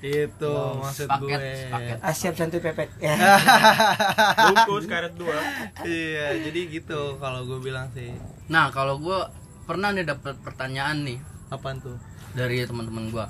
itu 0.00 0.52
maksud 0.80 1.08
gue. 1.20 1.36
paket. 1.68 1.96
Ah, 2.00 2.14
siap 2.16 2.34
santuy 2.36 2.60
pepet. 2.60 2.88
Ya. 3.04 3.16
Bungkus 4.48 4.88
karet 4.88 5.14
dua. 5.16 5.36
Iya 5.84 6.40
jadi 6.40 6.60
gitu 6.72 7.20
kalau 7.20 7.44
gue 7.44 7.60
bilang 7.60 7.88
sih. 7.92 8.16
Nah 8.48 8.72
kalau 8.72 8.96
gue 9.00 9.20
pernah 9.68 9.92
nih 9.92 10.08
dapat 10.08 10.40
pertanyaan 10.40 11.04
nih 11.04 11.18
apaan 11.52 11.78
tuh? 11.78 11.98
dari 12.34 12.62
teman-teman 12.62 13.10
gua. 13.10 13.26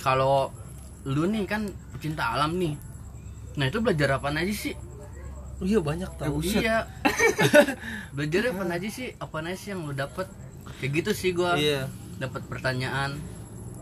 Kalau 0.00 0.52
lu 1.04 1.28
nih 1.28 1.44
kan 1.44 1.68
pecinta 1.92 2.36
alam 2.36 2.56
nih. 2.56 2.76
Nah 3.60 3.64
itu 3.68 3.78
belajar 3.84 4.16
apa 4.20 4.32
aja 4.32 4.54
sih? 4.54 4.74
Oh, 5.62 5.66
iya 5.68 5.78
banyak 5.78 6.10
tau. 6.18 6.40
Iya. 6.42 6.88
Belajar 8.16 8.50
apa 8.50 8.62
aja 8.66 8.88
sih? 8.90 9.14
Apa 9.20 9.44
aja 9.44 9.54
sih 9.54 9.70
yang 9.70 9.86
lu 9.86 9.94
dapet? 9.94 10.26
Kayak 10.80 10.90
gitu 11.04 11.10
sih 11.14 11.30
gua. 11.36 11.54
Iya. 11.54 11.86
Dapat 12.18 12.48
pertanyaan. 12.50 13.20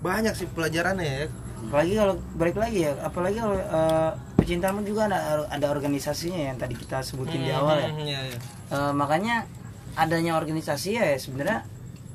Banyak 0.03 0.35
sih 0.35 0.51
pelajarannya 0.51 1.07
ya 1.07 1.25
apalagi 1.65 1.93
kalau 1.95 2.15
balik 2.35 2.57
lagi 2.57 2.79
ya 2.81 2.93
apalagi 3.01 3.37
kalau 3.37 3.57
eh, 3.57 4.11
pecinta 4.35 4.67
alam 4.67 4.83
juga 4.83 5.07
ada 5.07 5.19
ada 5.47 5.67
organisasinya 5.69 6.41
yang 6.45 6.57
tadi 6.57 6.75
kita 6.75 7.01
sebutin 7.01 7.41
di 7.41 7.51
awal 7.51 7.79
ya 7.79 7.89
Hmm, 7.89 8.03
iya, 8.03 8.21
iya. 8.27 8.39
Eh, 8.69 8.93
makanya 8.93 9.47
adanya 9.95 10.35
organisasi 10.35 10.97
ya 10.97 11.13
sebenarnya 11.15 11.63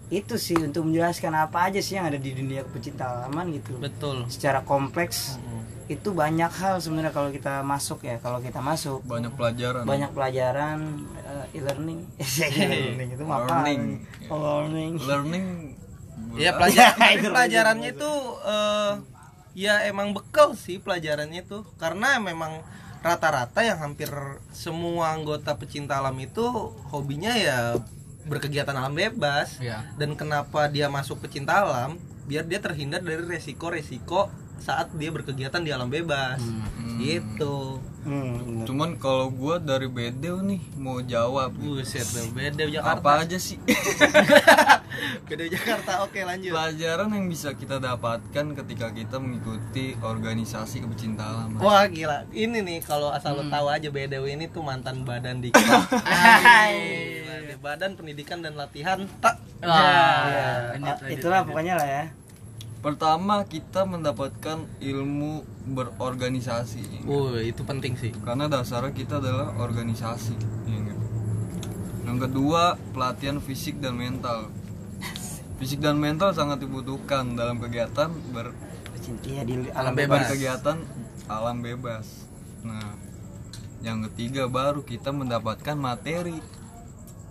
itu 0.10 0.36
sih 0.36 0.56
untuk 0.58 0.84
menjelaskan 0.84 1.32
apa 1.32 1.68
aja 1.68 1.78
sih 1.78 1.94
yang 1.94 2.06
ada 2.06 2.16
di 2.16 2.32
dunia 2.32 2.64
pecinta 2.66 3.04
alaman 3.06 3.52
gitu 3.54 3.76
betul 3.78 4.24
secara 4.28 4.62
kompleks 4.62 5.36
Hmm. 5.38 5.64
itu 5.88 6.12
banyak 6.12 6.48
hal 6.50 6.78
sebenarnya 6.78 7.12
kalau 7.12 7.30
kita 7.30 7.60
masuk 7.62 8.04
ya 8.04 8.16
kalau 8.18 8.40
kita 8.40 8.60
masuk 8.60 9.00
Banyak 9.04 9.32
pelajaran. 9.34 9.84
banyak 9.84 10.12
pelajaran 10.12 10.80
eh, 11.18 11.56
e-learning 11.56 12.00
e-learning 12.20 13.10
itu 13.10 13.24
apa 13.24 13.48
Learning. 13.64 13.82
oh, 14.28 14.38
learning 14.62 14.92
Learning. 15.02 15.46
Ya 16.36 16.52
pelajaran 16.52 16.98
tapi 16.98 17.24
pelajarannya 17.26 17.90
itu 17.90 18.12
eh, 18.44 18.92
ya 19.58 19.82
emang 19.90 20.14
bekal 20.14 20.54
sih 20.54 20.78
pelajarannya 20.78 21.42
itu 21.42 21.66
karena 21.82 22.22
memang 22.22 22.62
rata-rata 23.02 23.66
yang 23.66 23.82
hampir 23.82 24.14
semua 24.54 25.18
anggota 25.18 25.58
pecinta 25.58 25.98
alam 25.98 26.14
itu 26.22 26.46
hobinya 26.94 27.34
ya 27.34 27.74
berkegiatan 28.30 28.78
alam 28.78 28.94
bebas. 28.94 29.58
Ya 29.58 29.82
dan 29.98 30.14
kenapa 30.14 30.70
dia 30.70 30.94
masuk 30.94 31.26
pecinta 31.26 31.66
alam? 31.66 31.98
Biar 32.30 32.46
dia 32.46 32.62
terhindar 32.62 33.02
dari 33.02 33.26
resiko-resiko 33.26 34.30
saat 34.62 34.94
dia 34.94 35.10
berkegiatan 35.10 35.66
di 35.66 35.74
alam 35.74 35.90
bebas. 35.90 36.38
Gitu 37.02 37.82
Hmm. 38.08 38.64
Cuman 38.64 38.96
kalau 38.96 39.28
gua 39.28 39.60
dari 39.60 39.86
Bedeu 39.86 40.40
nih 40.40 40.64
mau 40.76 40.98
jawab. 41.00 41.52
buset 41.52 42.08
beda 42.32 42.64
Jakarta. 42.66 42.96
Apa 42.98 43.12
aja 43.22 43.36
sih? 43.38 43.60
Beda 45.28 45.46
Jakarta 45.46 46.02
oke 46.02 46.18
lanjut. 46.18 46.50
Pelajaran 46.50 47.12
yang 47.12 47.28
bisa 47.28 47.54
kita 47.54 47.78
dapatkan 47.78 48.56
ketika 48.56 48.90
kita 48.90 49.20
mengikuti 49.20 49.94
organisasi 50.00 50.82
kepecinta 50.82 51.22
alam? 51.22 51.60
Wah 51.60 51.84
gila, 51.86 52.26
ini 52.32 52.64
nih 52.64 52.80
kalau 52.80 53.12
asal 53.12 53.36
lo 53.36 53.46
tahu 53.46 53.68
aja 53.68 53.92
BDW 53.92 54.34
ini 54.34 54.48
tuh 54.48 54.64
mantan 54.64 55.04
badan 55.04 55.38
di 55.38 55.52
Badan 57.58 57.94
Pendidikan 57.94 58.40
dan 58.40 58.54
Latihan. 58.54 59.04
Tak. 59.20 59.36
Wah, 59.60 59.76
Ya, 60.24 60.48
lanjut, 60.72 60.88
oh, 60.88 61.02
lanjut, 61.02 61.12
itulah 61.12 61.36
lanjut. 61.36 61.50
pokoknya 61.50 61.74
lah 61.76 61.88
ya 61.88 62.04
Pertama 62.78 63.42
kita 63.44 63.84
mendapatkan 63.84 64.64
ilmu 64.80 65.44
berorganisasi. 65.74 67.04
Wih 67.04 67.50
itu 67.50 67.62
penting 67.66 67.98
sih. 67.98 68.14
Karena 68.14 68.46
dasarnya 68.46 68.94
kita 68.94 69.18
adalah 69.18 69.58
organisasi 69.58 70.38
ya 70.70 70.88
yang 72.08 72.24
kedua 72.24 72.80
pelatihan 72.96 73.44
fisik 73.44 73.84
dan 73.84 74.00
mental. 74.00 74.48
Fisik 75.60 75.84
dan 75.84 76.00
mental 76.00 76.32
sangat 76.32 76.64
dibutuhkan 76.64 77.36
dalam 77.36 77.60
kegiatan 77.60 78.08
ber 78.32 78.56
Pecinta 78.96 79.28
ya 79.28 79.44
di 79.44 79.68
Alam 79.76 79.92
bebas. 79.92 80.24
bebas. 80.24 80.28
Kegiatan 80.32 80.78
alam 81.28 81.58
bebas. 81.60 82.06
Nah 82.64 82.96
yang 83.84 84.08
ketiga 84.08 84.48
baru 84.48 84.88
kita 84.88 85.12
mendapatkan 85.12 85.76
materi 85.76 86.40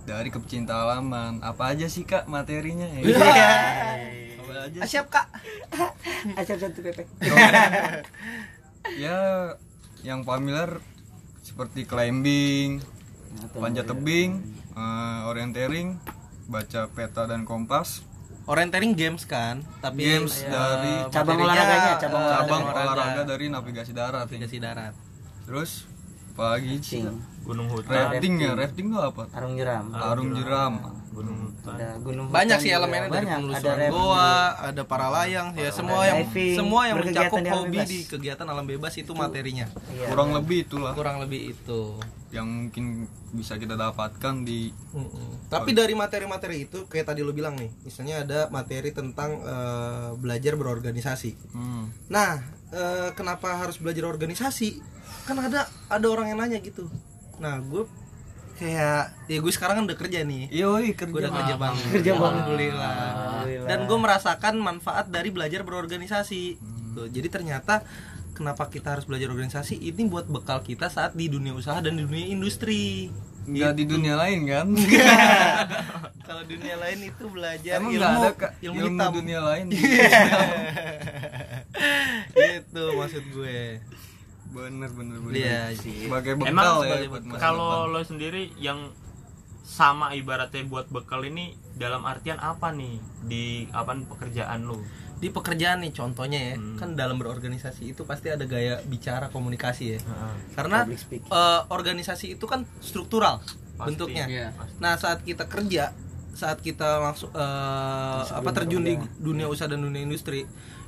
dari 0.05 0.29
kepecinta 0.29 0.85
alaman. 0.85 1.41
Apa 1.41 1.73
aja 1.73 1.89
sih 1.89 2.05
kak 2.05 2.29
materinya? 2.29 2.87
Ya? 3.01 4.26
Aja. 4.67 4.79
Siap 4.83 5.07
kak. 5.09 5.27
Acap 6.39 6.57
satu 6.59 6.81
pepek. 6.81 7.07
Ya 8.97 9.51
yang 10.03 10.23
familiar 10.23 10.79
seperti 11.43 11.83
climbing 11.83 12.79
panjat 13.53 13.83
tebing 13.85 14.39
eh, 14.73 15.21
orientering 15.27 15.99
baca 16.47 16.87
peta 16.89 17.27
dan 17.27 17.43
kompas. 17.43 18.07
Orientering 18.47 18.95
games 18.95 19.27
kan 19.27 19.59
tapi 19.83 20.07
Games 20.07 20.39
eh, 20.39 20.47
dari- 20.47 21.03
Cabang 21.11 21.35
olahraganya, 21.35 21.99
cabang 21.99 22.23
cabang 22.23 22.63
olahraga. 22.63 22.93
olahraga 22.95 23.23
dari 23.27 23.51
navigasi 23.51 23.91
darat. 23.91 24.23
Ya. 24.23 24.39
navigasi 24.39 24.57
darat. 24.63 24.95
Terus 25.43 25.71
Sing, 26.85 27.11
gunung 27.43 27.67
hutan. 27.67 27.91
Rafting 28.13 28.39
ya 28.39 28.53
rafting. 28.55 28.87
itu 28.87 28.99
apa? 29.01 29.25
Arung 29.35 29.57
jeram. 29.57 29.85
Arung 29.91 30.31
jeram 30.31 30.73
gunung 31.17 31.39
ada 31.65 31.97
gunung 31.97 32.27
banyak 32.29 32.59
sih 32.61 32.71
elemennya 32.71 33.09
dari 33.09 33.25
banyak 33.25 33.25
ada 33.25 33.37
penelusuran 33.41 33.77
rafting 33.81 33.93
goa 33.97 34.37
ada 34.61 34.83
para 34.85 35.07
layang 35.09 35.49
ya 35.57 35.71
semua 35.73 36.01
yang 36.05 36.19
diving, 36.29 36.57
semua 36.61 36.81
yang 36.85 36.97
mencakup 37.01 37.41
hobi 37.41 37.71
bebas. 37.73 37.89
di 37.89 37.99
kegiatan 38.05 38.47
alam 38.47 38.67
bebas 38.69 38.93
itu 39.01 39.13
materinya 39.17 39.67
Iya. 39.89 40.13
kurang 40.13 40.37
lebih 40.37 40.69
itulah 40.69 40.93
kurang 40.93 41.17
lebih 41.25 41.57
itu 41.57 41.81
yang 42.35 42.69
mungkin 42.69 43.07
bisa 43.33 43.55
kita 43.57 43.79
dapatkan 43.79 44.45
di. 44.45 44.69
Tapi 45.47 45.71
dari 45.73 45.95
materi-materi 45.95 46.67
itu 46.69 46.85
kayak 46.85 47.15
tadi 47.15 47.23
lo 47.23 47.31
bilang 47.31 47.55
nih, 47.55 47.71
misalnya 47.87 48.27
ada 48.27 48.41
materi 48.51 48.91
tentang 48.91 49.41
eh, 49.41 50.11
belajar 50.19 50.59
berorganisasi. 50.59 51.33
hmm, 51.55 52.11
Nah, 52.11 52.43
eh, 52.75 53.09
kenapa 53.15 53.57
harus 53.57 53.79
belajar 53.79 54.05
organisasi? 54.05 54.83
Kan 55.25 55.39
ada 55.39 55.71
ada 55.87 56.07
orang 56.11 56.35
yang 56.35 56.43
nanya 56.43 56.59
gitu. 56.61 56.91
Nah, 57.39 57.63
gue 57.63 57.87
kayak 58.57 59.29
ya 59.29 59.39
gue 59.39 59.53
sekarang 59.53 59.75
kan 59.81 59.85
udah 59.87 59.99
kerja 60.01 60.25
nih. 60.25 60.49
yoi 60.51 60.97
Gue 60.97 61.21
udah 61.21 61.31
kerja 61.31 61.31
kerja 61.31 61.55
banget. 61.61 61.85
Kerja 61.93 62.13
banget. 62.17 62.43
Alhamdulillah. 62.43 62.95
Alhamdulillah. 62.97 63.69
Dan 63.69 63.79
gue 63.85 63.99
merasakan 64.01 64.55
manfaat 64.59 65.07
dari 65.13 65.29
belajar 65.31 65.61
berorganisasi. 65.63 66.43
Tuh, 66.97 67.09
jadi 67.13 67.29
ternyata 67.29 67.85
kenapa 68.33 68.69
kita 68.69 68.97
harus 68.97 69.05
belajar 69.09 69.33
organisasi 69.33 69.81
ini 69.81 70.09
buat 70.09 70.29
bekal 70.29 70.61
kita 70.61 70.93
saat 70.93 71.17
di 71.17 71.29
dunia 71.29 71.57
usaha 71.57 71.81
dan 71.81 71.97
di 71.97 72.05
dunia 72.05 72.29
industri. 72.29 73.09
nggak 73.47 73.79
di 73.79 73.85
dunia 73.87 74.19
lain 74.19 74.43
kan 74.43 74.67
Kalau 76.27 76.43
dunia 76.51 76.75
lain 76.83 76.99
itu 77.07 77.25
belajar 77.31 77.79
emang 77.79 77.95
ilmu, 77.95 78.21
ada 78.27 78.31
kak 78.35 78.59
ilmu, 78.59 78.75
ilmu, 78.83 78.99
hitam. 78.99 79.11
dunia 79.23 79.41
lain 79.47 79.67
itu 82.59 82.85
maksud 82.99 83.25
gue. 83.31 83.79
Bener 84.57 84.91
bener 84.91 85.19
bener 85.19 85.37
Iya 85.37 85.61
sih. 85.73 85.95
sebagai 86.03 86.33
bekal 86.35 86.51
Emang 86.51 86.67
ya 86.83 86.97
bekal. 87.05 87.37
kalau 87.37 87.69
depan. 87.85 87.93
lo 87.93 88.01
sendiri 88.03 88.43
yang 88.59 88.89
sama 89.63 90.11
ibaratnya 90.13 90.63
buat 90.65 90.87
bekal 90.89 91.23
ini 91.23 91.45
dalam 91.75 92.03
artian 92.03 92.39
apa 92.39 92.71
nih 92.71 92.97
di 93.23 93.45
apa 93.71 93.93
pekerjaan 94.01 94.65
lo 94.65 94.79
Di 95.17 95.29
pekerjaan 95.29 95.81
nih 95.81 95.93
contohnya 95.93 96.41
ya, 96.47 96.55
Hmm. 96.55 96.77
kan 96.77 96.93
dalam 96.93 97.17
berorganisasi 97.17 97.89
itu 97.89 98.05
pasti 98.05 98.29
ada 98.29 98.45
gaya 98.45 98.85
bicara 98.85 99.27
komunikasi 99.27 99.85
ya. 99.91 99.99
Heeh. 99.99 100.35
Karena 100.53 100.85
eh, 100.85 101.61
organisasi 101.67 102.27
itu 102.31 102.45
kan 102.45 102.69
struktural 102.81 103.41
Pasti. 103.41 103.81
bentuknya. 103.83 104.25
Iya. 104.27 104.47
Nah, 104.77 104.95
saat 104.95 105.25
kita 105.25 105.45
kerja, 105.47 105.97
saat 106.31 106.61
kita 106.61 107.01
masuk 107.03 107.33
eh, 107.33 108.23
apa 108.29 108.51
terjun 108.53 108.85
di 108.85 108.95
dunia 109.17 109.49
usaha 109.49 109.65
dan 109.65 109.81
dunia 109.81 110.05
industri, 110.05 110.45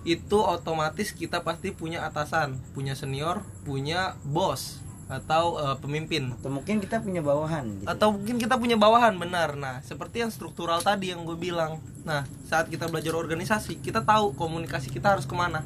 itu 0.08 0.40
otomatis 0.40 1.12
kita 1.12 1.44
pasti 1.44 1.76
punya 1.76 2.08
atasan, 2.08 2.56
punya 2.72 2.96
senior, 2.96 3.44
punya 3.68 4.16
bos 4.24 4.80
atau 5.08 5.56
eh, 5.56 5.76
pemimpin. 5.80 6.32
atau 6.36 6.52
mungkin 6.52 6.80
kita 6.80 7.00
punya 7.00 7.20
bawahan 7.20 7.64
gitu. 7.80 7.88
Atau 7.88 8.16
mungkin 8.16 8.36
kita 8.40 8.56
punya 8.56 8.76
bawahan 8.76 9.16
benar. 9.16 9.56
Nah, 9.56 9.80
seperti 9.84 10.24
yang 10.24 10.32
struktural 10.32 10.80
tadi 10.84 11.12
yang 11.12 11.24
gue 11.24 11.36
bilang. 11.36 11.80
Nah, 12.04 12.24
saat 12.44 12.68
kita 12.68 12.88
belajar 12.88 13.16
organisasi, 13.16 13.80
kita 13.80 14.04
tahu 14.04 14.36
komunikasi 14.36 14.92
kita 14.92 15.16
harus 15.16 15.24
ke 15.24 15.36
mana 15.36 15.64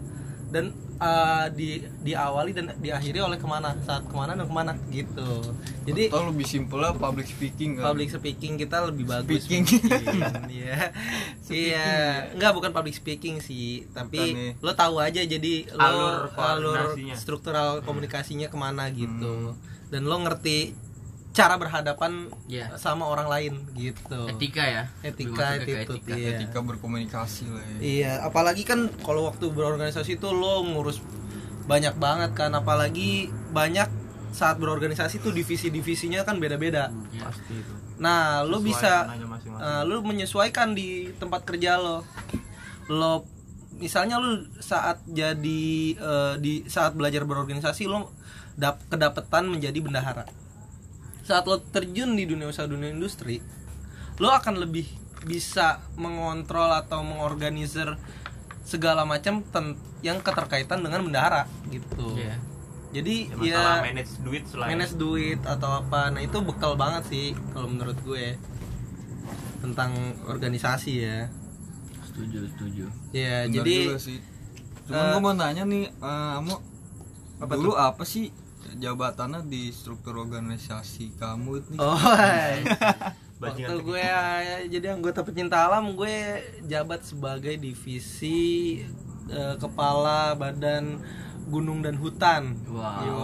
dan 0.53 0.69
eh, 1.01 1.47
di 1.57 1.81
diawali 2.05 2.53
dan 2.53 2.77
diakhiri 2.77 3.25
oleh 3.25 3.41
ke 3.41 3.49
mana, 3.49 3.73
saat 3.83 4.05
ke 4.05 4.13
mana 4.13 4.37
dan 4.37 4.45
ke 4.45 4.55
mana 4.55 4.77
gitu. 4.93 5.41
Jadi 5.89 6.13
atau 6.13 6.29
lebih 6.29 6.45
simpelnya 6.45 6.93
public 6.93 7.27
speaking 7.27 7.81
kan 7.81 7.91
public 7.91 8.13
speaking 8.13 8.61
kita 8.61 8.85
lebih 8.85 9.09
bagus 9.09 9.49
Speaking. 9.49 9.65
Iya. 10.53 10.77
Iya, 11.53 12.33
enggak 12.33 12.53
bukan 12.57 12.73
public 12.73 12.97
speaking 12.97 13.37
sih, 13.45 13.85
tapi 13.93 14.33
nih. 14.33 14.51
lo 14.65 14.73
tahu 14.73 15.05
aja 15.05 15.21
jadi 15.21 15.69
lo 15.69 15.85
Alur 15.85 16.15
alur 16.33 16.77
koordinasinya. 16.81 17.17
struktural 17.17 17.69
komunikasinya 17.85 18.49
ke 18.49 18.57
mana 18.57 18.89
gitu. 18.89 19.53
Hmm. 19.53 19.91
Dan 19.93 20.09
lo 20.09 20.17
ngerti 20.25 20.73
cara 21.33 21.57
berhadapan 21.57 22.29
Iya. 22.45 22.77
sama 22.77 23.05
orang 23.05 23.25
lain 23.27 23.53
gitu. 23.73 24.29
etika 24.29 24.61
ya 24.63 24.85
Etika 25.01 25.57
itu, 25.57 25.73
etika. 25.75 26.13
iya. 26.13 26.37
etika 26.37 26.61
berkomunikasi 26.61 27.49
lah 27.49 27.65
ya 27.65 27.77
Iya, 27.81 28.13
apalagi 28.23 28.63
kan 28.63 28.93
kalau 29.01 29.27
waktu 29.27 29.49
berorganisasi 29.49 30.17
itu 30.17 30.29
lo 30.29 30.61
ngurus 30.63 31.01
banyak 31.63 31.97
banget 31.97 32.31
kan, 32.33 32.53
apalagi 32.53 33.27
banyak 33.49 33.89
saat 34.29 34.57
berorganisasi 34.57 35.19
tuh 35.19 35.31
divisi-divisinya 35.31 36.23
kan 36.23 36.37
beda-beda. 36.37 36.93
Iya. 37.11 37.23
pasti 37.25 37.55
itu 37.55 37.73
Nah, 37.97 38.43
lo 38.43 38.59
bisa 38.59 39.07
Sesuaikan 39.07 39.15
aja 39.15 39.27
masing-masing. 39.31 39.63
uh, 39.63 39.83
lo 39.85 39.97
menyesuaikan 40.03 40.69
di 40.73 40.89
tempat 41.15 41.47
kerja 41.47 41.79
lo. 41.79 42.03
Lo 42.89 43.23
misalnya 43.73 44.19
lo 44.19 44.43
saat 44.59 45.01
jadi 45.07 45.63
uh, 45.97 46.35
di 46.37 46.67
saat 46.67 46.93
belajar 46.93 47.23
berorganisasi 47.23 47.87
lo 47.87 48.11
dap 48.53 48.83
kedapetan 48.87 49.47
menjadi 49.47 49.79
bendahara. 49.79 50.27
Saat 51.23 51.47
lo 51.47 51.63
terjun 51.63 52.19
di 52.19 52.27
dunia 52.27 52.51
usaha 52.51 52.67
dunia 52.67 52.91
industri, 52.91 53.39
lo 54.19 54.31
akan 54.31 54.59
lebih 54.59 54.87
bisa 55.23 55.79
mengontrol 55.95 56.75
atau 56.75 57.07
mengorganisir 57.07 57.95
segala 58.67 59.07
macam 59.07 59.43
yang 60.03 60.19
keterkaitan 60.19 60.83
dengan 60.83 61.07
bendahara 61.07 61.47
gitu. 61.71 62.19
Iya. 62.19 62.39
Jadi 62.93 63.33
ya, 63.41 63.57
ya, 63.57 63.65
manage 63.81 64.21
duit 64.21 64.45
selain 64.45 64.77
manage 64.77 65.01
duit 65.01 65.41
atau 65.49 65.81
apa 65.81 66.13
nah 66.13 66.21
itu 66.21 66.37
bekal 66.45 66.77
banget 66.77 67.09
sih 67.09 67.27
kalau 67.57 67.65
menurut 67.73 67.97
gue 68.05 68.37
tentang 69.65 69.97
organisasi 70.29 70.93
ya 71.01 71.19
setuju 72.05 72.45
setuju 72.53 72.85
ya 73.17 73.49
Bener 73.49 73.65
jadi 73.65 73.77
juga 73.89 73.97
sih. 73.97 74.19
Cuman 74.85 74.99
eh, 74.99 75.09
gue 75.09 75.21
mau 75.23 75.33
nanya 75.33 75.65
nih, 75.65 75.85
eh, 75.89 76.39
Amo, 76.43 76.61
Apa 77.41 77.55
dulu 77.57 77.73
apa 77.79 78.05
sih 78.05 78.29
jabatannya 78.79 79.45
di 79.47 79.71
struktur 79.75 80.19
organisasi 80.23 81.17
kamu 81.19 81.63
itu? 81.63 81.71
oh 81.79 81.99
waktu 83.43 83.75
gue 83.83 83.99
ya, 83.99 84.63
jadi 84.71 84.95
anggota 84.95 85.27
pecinta 85.27 85.67
alam 85.67 85.99
gue 85.99 86.39
jabat 86.71 87.03
sebagai 87.03 87.59
divisi 87.59 88.81
eh, 89.27 89.55
kepala 89.59 90.39
badan 90.39 91.03
gunung 91.45 91.81
dan 91.81 91.97
hutan 91.97 92.55
Wow. 92.65 93.03
Yo, 93.03 93.17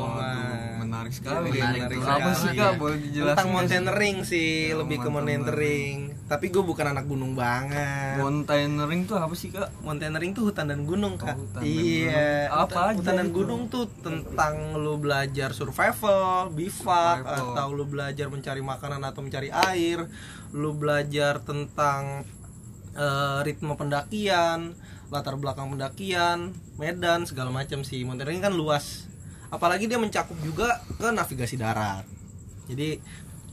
menarik 0.79 1.13
sekali. 1.13 1.53
Menarik 1.53 1.81
itu. 1.89 2.01
sekali. 2.01 2.23
Apa 2.23 2.31
sih 2.33 2.51
kak? 2.51 2.57
Iya. 2.57 2.69
Boleh 2.75 2.99
dijelasin? 2.99 3.29
tentang 3.31 3.49
mountaineering 3.51 4.17
sih 4.23 4.51
Oh, 4.71 4.77
lebih 4.83 4.97
ke 4.99 5.09
mountaineering. 5.09 5.99
tapi 6.25 6.47
gue 6.49 6.61
bukan 6.61 6.93
anak 6.93 7.05
gunung 7.05 7.33
banget 7.33 8.21
Mountaineering 8.21 9.05
tuh 9.05 9.17
apa 9.17 9.33
sih 9.33 9.49
kak? 9.49 9.73
Mountaineering 9.81 10.33
tuh 10.33 10.49
hutan 10.49 10.69
dan 10.69 10.85
gunung 10.85 11.17
kak. 11.17 11.33
hutan 11.33 11.61
dan 11.61 11.65
iya. 11.65 12.49
gunung. 12.49 12.53
Apa 12.53 12.65
hutan, 12.69 12.85
aja 12.85 12.97
hutan 13.01 13.15
dan 13.17 13.29
itu? 13.29 13.35
gunung 13.35 13.63
tuh 13.67 13.85
tentang 13.99 14.55
lu 14.75 14.95
belajar 14.97 15.51
survival, 15.53 16.51
bivak, 16.51 17.25
Survival. 17.25 17.53
atau 17.57 17.67
lu 17.71 17.85
belajar 17.85 18.27
mencari 18.29 18.61
makanan 18.61 19.01
atau 19.03 19.21
mencari 19.21 19.49
air, 19.49 20.05
lu 20.53 20.73
belajar 20.73 21.41
tentang 21.41 22.29
eh, 22.95 23.39
ritme 23.43 23.73
pendakian, 23.73 24.75
latar 25.09 25.35
belakang 25.41 25.73
pendakian 25.73 26.53
medan 26.77 27.25
segala 27.25 27.49
macam 27.53 27.85
sih. 27.85 28.05
Monitoring 28.05 28.45
kan 28.45 28.55
luas. 28.55 29.09
Apalagi 29.49 29.89
dia 29.89 29.97
mencakup 29.97 30.37
juga 30.45 30.81
ke 31.01 31.09
navigasi 31.09 31.57
darat. 31.57 32.05
Jadi 32.69 33.01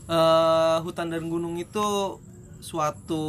eh, 0.08 0.76
hutan 0.84 1.08
dan 1.08 1.28
gunung 1.32 1.56
itu 1.56 2.20
suatu 2.60 3.24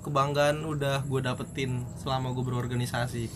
kebanggaan 0.00 0.64
udah 0.64 1.04
gue 1.04 1.20
dapetin 1.24 1.84
selama 2.00 2.32
gue 2.36 2.44
berorganisasi. 2.44 3.28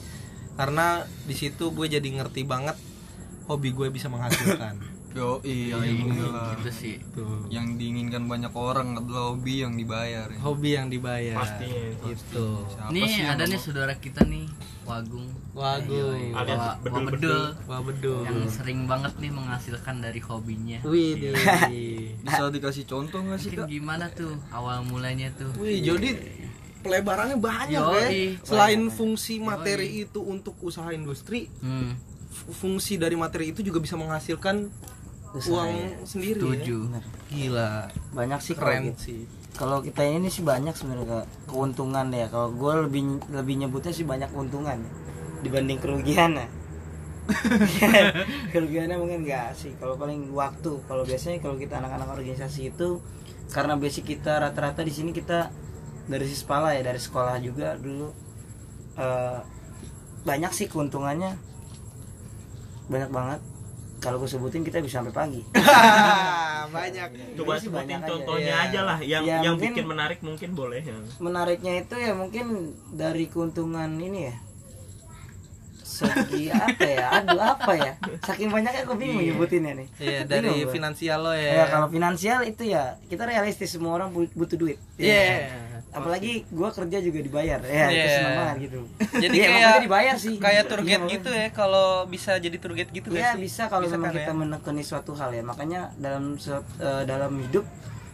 Karena 0.57 1.05
di 1.29 1.35
situ 1.37 1.73
gue 1.73 1.87
jadi 1.89 2.05
ngerti 2.05 2.45
banget 2.45 2.77
hobi 3.47 3.71
gue 3.71 3.89
bisa 3.93 4.09
menghasilkan 4.11 4.96
yo 5.17 5.41
iya 5.43 5.81
Gitu 6.55 6.71
sih. 6.71 6.95
tuh 7.11 7.49
yang 7.49 7.75
diinginkan 7.75 8.25
banyak 8.25 8.53
orang 8.53 8.95
adalah 8.95 9.33
hobi 9.33 9.61
yang 9.61 9.73
dibayar 9.73 10.29
ya. 10.29 10.39
hobi 10.39 10.71
yang 10.71 10.87
dibayar 10.87 11.37
Pastinya 11.37 11.83
itu. 11.89 12.05
gitu 12.11 12.47
Nih 12.91 13.25
ada 13.25 13.43
nih 13.43 13.57
saudara 13.57 13.95
kita 13.95 14.21
nih, 14.23 14.45
Wagung. 14.83 15.25
Wagung. 15.53 16.15
Alias 16.31 16.37
Alias 16.37 16.65
bedul-bedul. 16.79 17.41
bedul. 17.57 17.81
bedul 17.83 18.21
Yang 18.23 18.53
sering 18.55 18.85
banget 18.85 19.17
nih 19.17 19.33
menghasilkan 19.33 19.97
dari 19.99 20.21
hobinya. 20.21 20.79
wih 20.83 21.33
bisa 22.23 22.43
dikasih 22.49 22.85
contoh 22.85 23.19
nggak 23.19 23.39
sih 23.39 23.51
kak 23.53 23.67
gimana 23.67 24.07
tuh 24.11 24.37
awal 24.51 24.81
mulanya 24.83 25.33
tuh? 25.33 25.49
wih 25.57 25.81
jadi 25.81 26.13
pelebarannya 26.79 27.35
banyak 27.35 27.73
Yoi. 27.75 27.99
ya 27.99 28.11
selain 28.43 28.87
fungsi 28.89 29.41
materi 29.41 30.03
itu 30.03 30.21
untuk 30.21 30.55
usaha 30.61 30.87
industri 30.91 31.49
Hmm, 31.59 31.99
fu- 32.29 32.53
fungsi 32.55 32.95
dari 32.95 33.17
materi 33.17 33.51
itu 33.51 33.59
juga 33.61 33.81
bisa 33.81 33.97
menghasilkan 33.97 34.71
Usaha, 35.37 35.53
uang 35.53 35.69
ya. 35.69 35.89
sendiri 36.09 36.39
setuju. 36.41 36.77
ya. 36.89 37.01
gila. 37.29 37.71
Banyak 38.17 38.41
sih 38.41 38.55
kalau 38.57 38.73
keren. 38.73 38.83
gitu. 38.89 39.01
sih. 39.05 39.21
Kalau 39.57 39.79
kita 39.85 40.01
ini 40.05 40.29
sih 40.33 40.45
banyak 40.45 40.73
sebenarnya 40.73 41.29
keuntungan 41.49 42.09
ya. 42.13 42.27
Kalau 42.33 42.49
gue 42.53 42.73
lebih 42.89 43.21
lebih 43.33 43.55
nyebutnya 43.61 43.93
sih 43.93 44.05
banyak 44.09 44.33
keuntungan 44.33 44.81
ya, 44.81 44.91
dibanding 45.45 45.79
kerugian 45.81 46.41
ya. 46.41 46.49
Kerugiannya 48.55 48.97
mungkin 49.03 49.27
enggak 49.27 49.59
sih. 49.59 49.75
Kalau 49.83 49.99
paling 49.99 50.31
waktu. 50.31 50.79
Kalau 50.87 51.03
biasanya 51.03 51.43
kalau 51.43 51.59
kita 51.59 51.83
anak-anak 51.83 52.15
organisasi 52.15 52.71
itu 52.71 53.03
karena 53.51 53.75
basic 53.75 54.07
kita 54.07 54.39
rata-rata 54.43 54.87
di 54.87 54.95
sini 54.95 55.11
kita 55.11 55.51
dari 56.07 56.27
sispala 56.27 56.75
ya 56.75 56.87
dari 56.87 57.03
sekolah 57.03 57.43
juga 57.43 57.75
dulu 57.75 58.15
eh, 58.95 59.39
banyak 60.23 60.53
sih 60.55 60.71
keuntungannya. 60.71 61.35
Banyak 62.87 63.11
banget 63.11 63.41
kalau 64.07 64.17
gue 64.17 64.29
sebutin 64.29 64.63
kita 64.63 64.79
bisa 64.79 65.01
sampai 65.01 65.11
pagi. 65.13 65.43
Banyak. 66.77 67.09
Coba 67.35 67.53
sebutin 67.57 67.73
banyak 67.89 68.01
aja. 68.01 68.09
contohnya 68.09 68.47
Iya. 68.53 68.65
aja 68.65 68.81
lah 68.83 68.99
yang 69.01 69.23
Ya, 69.23 69.37
yang 69.41 69.55
mungkin- 69.55 69.73
bikin 69.73 69.87
menarik 69.87 70.19
mungkin 70.21 70.51
boleh 70.53 70.81
ya. 70.81 70.95
menariknya 71.19 71.73
itu 71.81 71.95
ya 71.97 72.13
mungkin 72.13 72.47
dari 72.93 73.27
keuntungan 73.27 73.91
ini 73.97 74.21
ya. 74.25 74.35
Segi 75.79 76.51
apa 76.67 76.83
ya? 76.85 77.07
Aduh 77.17 77.41
apa 77.41 77.73
ya? 77.73 77.93
Saking 78.21 78.51
banyaknya 78.51 78.83
gue 78.85 78.97
bingung 78.97 79.23
nyebutinnya 79.25 79.73
nih. 79.75 79.89
Iya 79.97 80.19
Bingung 80.21 80.29
dari 80.29 80.69
finansial 80.69 81.19
lo 81.21 81.33
ya. 81.33 81.53
Ya 81.55 81.65
kalau 81.67 81.87
finansial 81.89 82.41
itu 82.43 82.63
ya 82.65 83.01
kita 83.07 83.25
realistis 83.25 83.71
semua 83.71 83.95
orang 83.95 84.11
bu- 84.11 84.31
butuh 84.31 84.55
duit. 84.55 84.79
Iya. 84.97 85.51
Apalagi 85.91 86.45
gue 86.45 86.69
kerja 86.71 86.99
juga 87.01 87.19
dibayar. 87.21 87.61
Ya 87.61 87.87
itu 87.89 88.09
Iya. 88.09 88.29
banget 88.33 88.57
gitu. 88.65 88.79
Jadi 89.25 89.35
Iya, 89.35 89.47
kayak 89.49 89.77
dibayar 89.83 90.15
sih. 90.17 90.35
kayak 90.37 90.63
tour 90.67 90.81
Iya, 90.81 90.87
guide 90.87 91.01
makanya. 91.01 91.15
gitu 91.15 91.31
ya 91.33 91.47
kalau 91.51 91.89
bisa 92.05 92.33
jadi 92.37 92.57
tour 92.57 92.73
guide 92.73 92.91
gitu 92.91 93.09
ya 93.11 93.33
nggak 93.33 93.41
bisa 93.41 93.63
kalau 93.67 93.87
memang 93.87 94.03
kan 94.05 94.17
kita 94.17 94.31
ya? 94.31 94.37
menekuni 94.37 94.83
suatu 94.83 95.13
hal 95.15 95.31
ya. 95.31 95.43
Makanya 95.43 95.81
dalam 95.97 96.37
eh, 96.37 97.03
dalam 97.05 97.33
hidup 97.41 97.65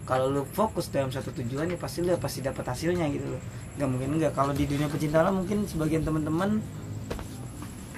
kalau 0.02 0.26
lu 0.28 0.42
fokus 0.44 0.88
dalam 0.88 1.08
satu 1.08 1.30
tujuan 1.32 1.66
ya 1.66 1.76
pasti 1.76 2.00
lu 2.00 2.14
pasti 2.16 2.38
dapat 2.40 2.64
hasilnya 2.64 3.06
gitu 3.08 3.26
loh. 3.28 3.42
Nggak 3.74 3.88
mungkin 3.88 4.08
enggak 4.14 4.32
kalau 4.32 4.52
di 4.52 4.64
dunia 4.64 4.86
pecinta 4.86 5.18
alam 5.18 5.38
mungkin 5.38 5.64
sebagian 5.64 6.02
teman-teman 6.02 6.60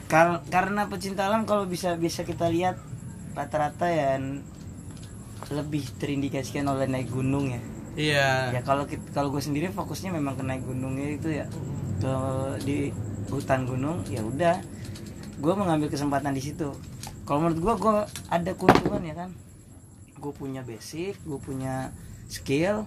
kar- 0.06 0.44
karena 0.46 0.86
pecinta 0.86 1.26
alam 1.26 1.42
kalau 1.42 1.64
bisa 1.64 1.96
bisa 1.96 2.22
kita 2.22 2.46
lihat 2.46 2.76
rata-rata 3.32 3.84
ya 3.84 4.16
lebih 5.50 5.84
terindikasikan 5.98 6.64
oleh 6.64 6.86
naik 6.86 7.10
gunung 7.10 7.50
ya 7.50 7.60
iya 7.94 8.50
ya 8.50 8.60
kalau 8.62 8.84
kalau 9.10 9.28
gue 9.30 9.42
sendiri 9.42 9.70
fokusnya 9.70 10.10
memang 10.10 10.34
ke 10.34 10.42
naik 10.42 10.62
gunungnya 10.62 11.08
itu 11.14 11.28
ya 11.30 11.46
ke 11.98 12.12
di 12.62 12.90
hutan 13.30 13.64
gunung 13.64 14.02
ya 14.06 14.20
udah 14.20 14.60
gue 15.34 15.54
mengambil 15.54 15.88
kesempatan 15.88 16.34
di 16.34 16.42
situ 16.42 16.70
kalau 17.24 17.48
menurut 17.48 17.58
gue 17.58 17.74
gue 17.80 17.96
ada 18.28 18.50
keuntungan 18.52 19.02
ya 19.02 19.14
kan 19.16 19.30
gue 20.14 20.32
punya 20.32 20.60
basic 20.62 21.16
gue 21.22 21.38
punya 21.38 21.90
skill 22.26 22.84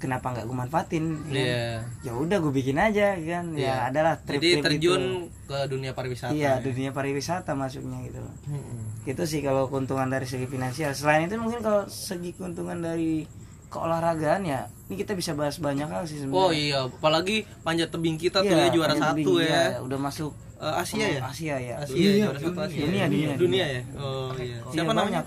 kenapa 0.00 0.32
nggak 0.32 0.48
gue 0.48 0.56
manfaatin 0.56 1.04
ya 1.04 1.20
kan? 1.20 1.36
Iya. 1.36 1.68
ya 2.00 2.12
udah 2.16 2.36
gue 2.40 2.52
bikin 2.56 2.80
aja 2.80 3.16
kan 3.16 3.52
Iya. 3.52 3.68
ya 3.68 3.74
adalah 3.92 4.14
jadi 4.16 4.26
trip-trip 4.40 4.64
terjun 4.64 5.02
gitu. 5.28 5.48
ke 5.52 5.58
dunia 5.68 5.92
pariwisata 5.92 6.32
iya 6.32 6.56
ya. 6.56 6.64
dunia 6.64 6.90
pariwisata 6.90 7.52
masuknya 7.52 8.00
gitu 8.08 8.20
Mm-mm. 8.48 9.04
itu 9.04 9.22
sih 9.28 9.40
kalau 9.44 9.68
keuntungan 9.68 10.08
dari 10.08 10.24
segi 10.24 10.48
finansial 10.48 10.96
selain 10.96 11.28
itu 11.28 11.36
mungkin 11.36 11.60
kalau 11.60 11.84
segi 11.84 12.32
keuntungan 12.32 12.80
dari 12.80 13.28
keolahragaan 13.70 14.42
ya 14.42 14.60
ini 14.84 14.98
kita 14.98 15.14
bisa 15.14 15.32
bahas 15.32 15.56
banyak 15.56 15.86
hal 15.86 16.02
sih 16.02 16.18
sebenarnya. 16.18 16.34
Oh 16.36 16.50
iya 16.50 16.78
apalagi 16.84 17.46
panjat 17.62 17.88
tebing 17.88 18.14
kita 18.16 18.40
tuh 18.40 18.50
Iya, 18.50 18.66
ya 18.66 18.70
juara 18.70 18.92
satu 18.92 19.14
tebing, 19.14 19.26
ya. 19.38 19.46
iya, 19.46 19.62
udah 19.78 19.98
masuk 20.00 20.32
Eh, 20.58 20.74
Asia 20.76 21.06
ya? 21.08 21.20
Asia 21.24 21.56
ya. 21.56 21.74
Asia 21.78 22.10
juara 22.20 22.36
satu 22.36 22.60
Asia 22.60 22.84
Dunia, 22.84 23.04
dunia, 23.06 23.32
dunia 23.34 23.64
ya? 23.70 23.82
Oh 23.96 24.28
iya. 24.34 24.58
Siapa 24.66 24.84
Iya, 24.84 24.98
namanya. 24.98 25.20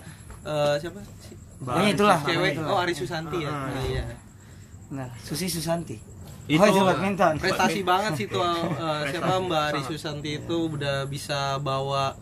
Eh, 0.44 0.76
siapa? 0.78 1.00
Si- 1.18 1.40
Pokoknya 1.58 1.90
itulah 1.90 2.18
cewek. 2.22 2.52
itulah. 2.54 2.70
oh 2.70 2.78
Ari 2.78 2.94
Susanti 2.94 3.38
ya? 3.40 3.50
Ah. 3.50 3.72
Oh, 3.72 3.86
iya. 3.88 4.04
Nah 4.92 5.08
Susi 5.18 5.48
Susanti. 5.48 5.98
Itu- 6.46 6.60
oh 6.60 6.68
itu 6.68 6.82
badminton. 6.84 7.34
Prestasi 7.40 7.82
banget 7.90 8.12
sih 8.14 8.28
tuh 8.28 8.44
eh, 8.44 9.02
siapa 9.10 9.40
Mbak 9.40 9.64
Ari 9.72 9.82
Susanti 9.84 10.32
itu 10.38 10.58
udah 10.70 11.08
bisa 11.08 11.58
bawa 11.58 12.14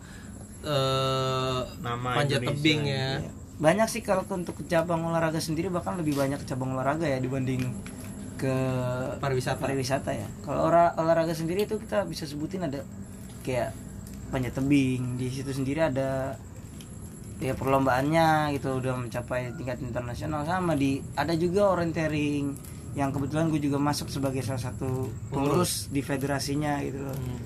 eh 0.62 1.58
Nama 1.80 2.08
panjat 2.14 2.38
Indonesia. 2.38 2.54
tebing 2.54 2.80
ya. 2.86 3.08
Iya. 3.18 3.30
Banyak 3.60 3.88
sih 3.90 4.02
kalau 4.04 4.24
untuk 4.30 4.56
cabang 4.68 5.04
olahraga 5.04 5.38
sendiri 5.42 5.68
bahkan 5.68 5.98
lebih 6.00 6.16
banyak 6.16 6.40
cabang 6.48 6.72
olahraga 6.72 7.04
ya 7.04 7.18
dibanding 7.20 7.72
ke 8.40 8.54
pariwisata. 9.22 9.60
pariwisata 9.62 10.10
ya. 10.10 10.26
Kalau 10.42 10.72
olahraga 10.98 11.30
sendiri 11.30 11.68
itu 11.68 11.78
kita 11.78 12.02
bisa 12.08 12.26
sebutin 12.26 12.66
ada 12.66 12.82
kayak 13.46 13.70
panjat 14.34 14.58
tebing. 14.58 15.20
Di 15.20 15.30
situ 15.30 15.54
sendiri 15.54 15.86
ada 15.86 16.34
ya 17.38 17.54
perlombaannya 17.54 18.54
gitu 18.58 18.82
udah 18.82 18.98
mencapai 18.98 19.54
tingkat 19.54 19.78
internasional. 19.78 20.42
Sama 20.42 20.74
di 20.74 20.98
ada 21.14 21.34
juga 21.38 21.70
orienteering 21.70 22.72
yang 22.92 23.08
kebetulan 23.08 23.48
gue 23.48 23.60
juga 23.62 23.78
masuk 23.80 24.12
sebagai 24.12 24.44
salah 24.44 24.68
satu 24.68 25.08
pengurus 25.32 25.88
di 25.88 26.02
federasinya 26.04 26.82
gitu 26.84 27.00
loh. 27.00 27.16
Hmm. 27.16 27.40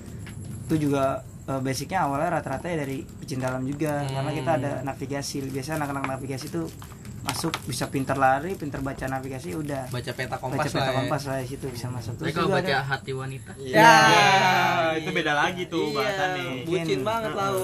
itu 0.67 0.75
juga 0.89 1.23
eh, 1.47 1.59
basicnya 1.59 2.03
awalnya 2.03 2.29
rata-rata 2.37 2.67
ya 2.67 2.77
dari 2.77 3.01
pecinta 3.03 3.47
alam 3.47 3.63
juga 3.63 4.03
karena 4.03 4.31
kita 4.31 4.51
ada 4.55 4.71
navigasi. 4.83 5.47
Biasa 5.47 5.79
anak-anak 5.79 6.03
navigasi 6.07 6.47
itu 6.47 6.67
masuk 7.17 7.51
bisa 7.67 7.91
pintar 7.91 8.15
lari 8.15 8.55
pintar 8.55 8.79
baca 8.79 9.03
navigasi 9.03 9.51
udah. 9.51 9.91
Baca 9.91 10.11
peta 10.15 10.35
baca 10.35 10.39
kompas 10.39 10.71
peta 10.71 10.79
lah 10.79 10.87
ya. 10.87 10.95
kompas 10.95 11.23
lah 11.27 11.37
di 11.43 11.47
situ 11.49 11.65
bisa 11.67 11.91
masuk. 11.91 12.15
Terus 12.15 12.31
kalau 12.31 12.47
juga 12.47 12.55
baca 12.55 12.71
ada 12.71 12.83
hati 12.87 13.11
wanita, 13.11 13.51
ya, 13.59 13.91
itu 14.95 15.09
beda 15.11 15.33
lagi 15.35 15.63
tuh 15.67 15.91
Iya, 15.91 15.97
bahasannya. 15.99 16.43
bucin 16.63 16.99
banget 17.03 17.31
lau 17.35 17.57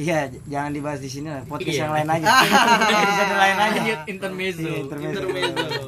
iya 0.00 0.18
jangan 0.48 0.72
dibahas 0.72 1.00
di 1.04 1.10
sini 1.12 1.28
lah 1.28 1.44
podcast 1.44 1.76
Iya. 1.76 1.82
yang 1.84 1.92
lain 1.92 2.08
aja. 2.08 2.28
Episode 3.04 3.34
lain 3.36 3.58
aja. 3.60 3.80
Intermezzo. 4.08 4.64
Iya, 4.64 4.76
intermezzo. 4.80 5.20
intermezzo. 5.28 5.82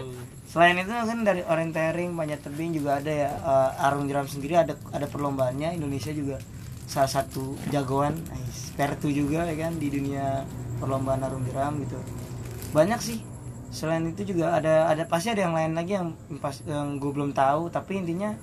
Selain 0.44 0.76
itu 0.76 0.92
kan 0.92 1.18
dari 1.24 1.42
orienteering 1.42 2.10
panjat 2.12 2.40
tebing 2.44 2.76
juga 2.76 3.00
ada 3.00 3.08
ya. 3.10 3.30
Eh, 3.32 3.84
arung 3.88 4.04
jeram 4.04 4.28
sendiri 4.28 4.60
ada 4.60 4.76
ada 4.92 5.06
perlombaannya 5.08 5.80
Indonesia 5.80 6.12
juga 6.12 6.36
salah 6.84 7.10
satu 7.10 7.56
jagoan 7.72 8.16
Ais, 8.30 8.72
Pertu 8.76 9.08
juga 9.08 9.48
ya 9.48 9.56
kan 9.56 9.76
di 9.80 9.88
dunia 9.88 10.44
perlombaan 10.78 11.24
arung 11.24 11.44
jeram 11.48 11.80
gitu. 11.80 11.98
Banyak 12.76 13.00
sih. 13.00 13.18
Selain 13.74 14.06
itu 14.06 14.22
juga 14.22 14.54
ada 14.54 14.86
ada 14.86 15.02
pasti 15.08 15.34
ada 15.34 15.42
yang 15.42 15.54
lain 15.56 15.74
lagi 15.74 15.98
yang 15.98 16.14
pas 16.38 16.54
yang 16.62 17.02
gue 17.02 17.10
belum 17.10 17.34
tahu 17.34 17.74
tapi 17.74 17.98
intinya 17.98 18.34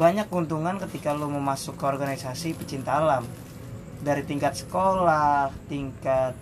banyak 0.00 0.30
keuntungan 0.30 0.78
ketika 0.86 1.12
lo 1.12 1.28
mau 1.28 1.42
masuk 1.42 1.76
ke 1.76 1.84
organisasi 1.84 2.56
pecinta 2.56 2.96
alam. 2.96 3.26
Dari 4.00 4.24
tingkat 4.24 4.56
sekolah 4.64 5.52
tingkat 5.68 6.32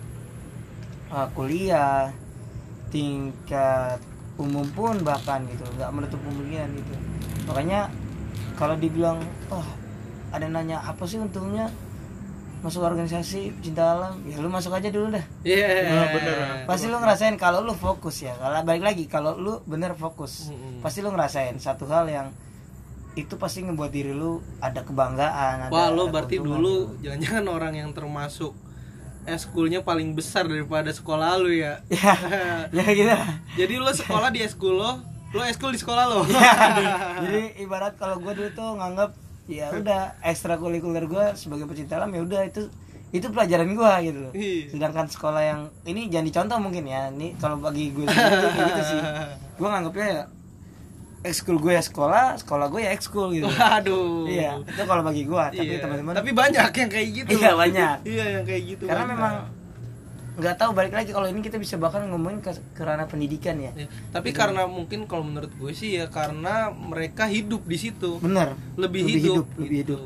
uh, 1.11 1.27
kuliah 1.35 2.15
tingkat 2.89 3.99
umum 4.39 4.65
pun 4.71 4.95
bahkan 5.03 5.43
gitu 5.51 5.67
nggak 5.75 5.91
menutup 5.91 6.19
kemungkinan 6.23 6.69
gitu. 6.79 6.95
Makanya 7.51 7.91
kalau 8.55 8.79
dibilang 8.79 9.19
oh 9.51 9.67
ada 10.29 10.45
nanya 10.49 10.81
apa 10.81 11.03
sih 11.05 11.17
untungnya 11.17 11.69
masuk 12.59 12.83
organisasi 12.83 13.55
pecinta 13.55 13.95
alam 13.95 14.19
ya 14.27 14.35
lu 14.43 14.51
masuk 14.51 14.75
aja 14.75 14.91
dulu 14.91 15.15
dah 15.15 15.25
iya 15.47 16.11
bener. 16.11 16.67
pasti 16.67 16.91
lu 16.91 16.99
ngerasain 16.99 17.39
kalau 17.39 17.63
lu 17.63 17.71
fokus 17.71 18.19
ya 18.27 18.35
kalau 18.35 18.59
balik 18.67 18.83
lagi 18.83 19.07
kalau 19.07 19.39
lu 19.39 19.63
bener 19.63 19.95
fokus 19.95 20.51
Mm-mm. 20.51 20.83
pasti 20.83 20.99
lu 20.99 21.15
ngerasain 21.15 21.55
satu 21.55 21.87
hal 21.87 22.11
yang 22.11 22.27
itu 23.15 23.39
pasti 23.39 23.63
ngebuat 23.63 23.91
diri 23.95 24.11
lu 24.11 24.43
ada 24.59 24.83
kebanggaan 24.83 25.67
ada, 25.67 25.71
Wah 25.71 25.87
lo 25.87 26.11
ada 26.11 26.19
berarti 26.19 26.43
dulu 26.43 26.99
jangan-jangan 26.99 27.45
orang 27.47 27.73
yang 27.79 27.89
termasuk 27.95 28.51
eskulnya 29.23 29.79
paling 29.79 30.11
besar 30.17 30.43
daripada 30.49 30.91
sekolah 30.91 31.39
lu 31.39 31.51
ya. 31.53 31.79
ya 31.87 32.13
ya 32.75 32.85
gitu 32.91 33.15
Jadi 33.55 33.73
lo 33.79 33.91
sekolah 33.93 34.33
di 34.35 34.41
eskul 34.43 34.73
lo, 34.75 34.99
lo 35.31 35.41
eskul 35.45 35.71
di 35.71 35.79
sekolah 35.79 36.05
lo. 36.09 36.25
jadi 37.23 37.61
ibarat 37.61 37.95
kalau 37.95 38.17
gue 38.19 38.33
dulu 38.35 38.49
tuh 38.51 38.69
nganggap 38.79 39.28
ya 39.49 39.73
udah 39.73 40.01
ekstrakurikuler 40.21 41.03
gue 41.03 41.25
sebagai 41.33 41.65
pecinta 41.65 41.97
alam 41.97 42.09
ya 42.09 42.21
udah 42.21 42.41
itu 42.43 42.69
itu 43.09 43.25
pelajaran 43.27 43.73
gue 43.73 43.91
gitu 44.03 44.19
loh 44.21 44.31
Iya. 44.31 44.69
sedangkan 44.69 45.05
sekolah 45.07 45.41
yang 45.41 45.59
ini 45.83 46.05
jangan 46.07 46.25
dicontoh 46.25 46.57
mungkin 46.59 46.85
ya 46.85 47.09
ini 47.09 47.33
kalau 47.35 47.57
bagi 47.57 47.89
gue 47.89 48.05
sendiri 48.05 48.37
kayak 48.47 48.67
gitu 48.69 48.81
sih 48.87 49.01
gue 49.57 49.67
nganggapnya 49.67 50.07
ya 50.07 50.23
ekskul 51.21 51.57
gue 51.57 51.73
ya 51.73 51.81
sekolah 51.81 52.37
sekolah 52.37 52.69
gue 52.69 52.79
ya 52.79 52.91
ekskul 52.91 53.33
gitu 53.33 53.49
Waduh. 53.49 54.23
iya 54.23 54.55
itu 54.55 54.81
kalau 54.83 55.01
bagi 55.01 55.25
gue 55.25 55.43
tapi 55.51 55.65
Iya. 55.67 55.81
teman-teman 55.81 56.13
Tapi 56.15 56.31
banyak 56.31 56.69
yang 56.71 56.89
kayak 56.89 57.07
gitu. 57.11 57.29
Iya, 57.35 57.51
banyak. 57.53 57.95
Iya, 58.05 58.25
yang 58.31 58.45
kayak 58.45 58.63
gitu. 58.67 58.83
karena 58.85 59.03
banyak. 59.03 59.13
memang 59.17 59.33
nggak 60.39 60.55
tahu 60.57 60.71
balik 60.71 60.93
lagi 60.93 61.09
kalau 61.09 61.25
ini 61.25 61.39
kita 61.39 61.55
bisa 61.55 61.75
bahkan 61.75 62.03
ngomongin 62.05 62.39
ke, 62.39 62.49
ke 62.71 62.81
ranah 62.81 63.05
pendidikan 63.05 63.55
ya 63.57 63.71
Ya, 63.75 63.85
tapi 64.09 64.31
karena 64.31 64.63
mungkin 64.65 65.03
kalau 65.03 65.21
menurut 65.21 65.51
gue 65.51 65.71
sih 65.71 65.93
ya 65.93 66.07
karena 66.07 66.55
mereka 66.71 67.27
hidup 67.27 67.61
di 67.63 67.77
situ. 67.77 68.17
bener 68.17 68.55
Lebih, 68.75 69.01
hidup, 69.05 69.45
lebih 69.53 69.67
gitu. 69.77 69.95
hidup 69.95 70.01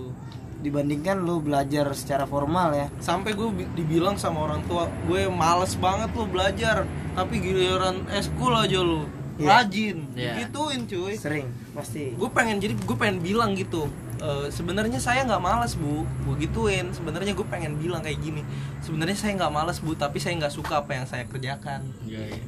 dibandingkan 0.60 1.20
lu 1.20 1.40
belajar 1.40 1.92
secara 1.92 2.24
formal 2.24 2.72
ya 2.72 2.88
Sampai 2.98 3.32
gue 3.32 3.46
bi- 3.48 3.70
dibilang 3.74 4.16
sama 4.16 4.42
orang 4.42 4.64
tua, 4.64 4.88
gue 5.04 5.28
males 5.28 5.76
banget 5.76 6.10
lo 6.12 6.26
belajar, 6.26 6.88
tapi 7.12 7.38
giliran 7.38 8.08
eskul 8.10 8.54
aja 8.54 8.80
lo 8.80 9.04
Iya. 9.34 9.48
rajin. 9.52 9.98
Iya. 10.14 10.34
Gituin 10.40 10.86
cuy. 10.86 11.14
sering 11.16 11.50
pasti 11.74 12.14
gue 12.14 12.30
pengen 12.30 12.58
jadi 12.58 12.74
gue 12.76 12.94
pengen 12.96 13.18
bilang 13.20 13.54
gitu 13.54 13.90
"Eh, 14.24 14.48
sebenarnya 14.56 15.04
saya 15.04 15.28
nggak 15.28 15.44
malas 15.44 15.76
bu 15.76 16.08
gue 16.24 16.48
gituin 16.48 16.96
sebenarnya 16.96 17.36
gue 17.36 17.44
pengen 17.44 17.76
bilang 17.76 18.00
kayak 18.00 18.24
gini 18.24 18.40
sebenarnya 18.80 19.20
saya 19.20 19.36
nggak 19.36 19.52
malas 19.52 19.84
bu 19.84 20.00
tapi 20.00 20.24
saya 20.24 20.40
nggak 20.40 20.54
suka 20.56 20.80
apa 20.80 20.96
yang 20.96 21.04
saya 21.04 21.28
kerjakan 21.28 21.84
Iya, 22.08 22.40
iya. 22.40 22.46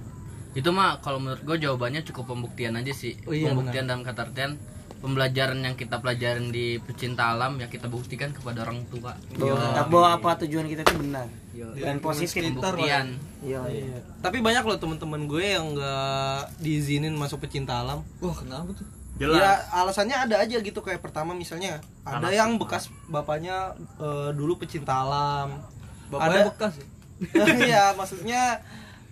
Itu 0.55 0.71
mah 0.71 1.03
kalau 1.03 1.19
menurut 1.19 1.43
gue 1.43 1.67
jawabannya 1.67 2.07
cukup 2.07 2.31
pembuktian 2.31 2.79
aja 2.79 2.95
sih. 2.95 3.19
Oh 3.27 3.35
iya, 3.35 3.51
pembuktian 3.51 3.91
dalam 3.91 4.07
kata 4.07 4.31
artian 4.31 4.55
pembelajaran 5.03 5.59
yang 5.59 5.75
kita 5.75 5.99
pelajarin 5.99 6.47
di 6.47 6.79
pecinta 6.79 7.35
alam 7.35 7.59
ya 7.59 7.67
kita 7.67 7.91
buktikan 7.91 8.31
kepada 8.31 8.63
orang 8.63 8.87
tua. 8.87 9.19
bahwa, 9.35 9.83
bahwa 9.91 10.09
apa 10.15 10.47
tujuan 10.47 10.71
kita 10.71 10.87
itu 10.87 10.95
benar 10.95 11.27
Yo. 11.51 11.67
dan 11.75 11.99
positif 11.99 12.39
Pembuktian. 12.55 13.19
Iya, 13.43 13.61
iya. 13.67 13.99
tapi 14.23 14.39
banyak 14.39 14.63
loh 14.63 14.79
teman-teman 14.79 15.27
gue 15.27 15.43
yang 15.43 15.75
nggak 15.75 16.63
diizinin 16.63 17.13
masuk 17.19 17.43
pecinta 17.43 17.83
alam 17.83 18.01
wah 18.23 18.33
kenapa 18.33 18.71
tuh 18.73 18.87
jelas 19.15 19.39
ya 19.39 19.51
alasannya 19.71 20.17
ada 20.27 20.35
aja 20.43 20.57
gitu 20.59 20.79
kayak 20.83 20.99
pertama 20.99 21.31
misalnya 21.31 21.79
ada 22.03 22.27
yang 22.35 22.59
bekas 22.59 22.91
bapaknya 23.07 23.71
eh, 23.99 24.29
dulu 24.35 24.59
pecinta 24.59 25.01
alam 25.03 25.63
bapaknya 26.11 26.43
ada 26.43 26.49
bekas 26.51 26.73
ya? 26.79 26.87
Iya, 27.63 27.83
maksudnya 27.95 28.59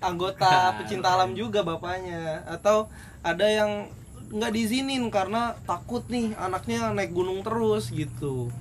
anggota 0.04 0.52
pecinta 0.84 1.16
alam 1.16 1.32
juga 1.34 1.64
bapaknya 1.64 2.44
atau 2.44 2.92
ada 3.24 3.48
yang 3.48 3.88
nggak 4.34 4.52
diizinin 4.52 5.08
karena 5.08 5.56
takut 5.64 6.04
nih 6.12 6.36
anaknya 6.36 6.92
naik 6.92 7.16
gunung 7.16 7.46
terus 7.46 7.94
gitu. 7.94 8.52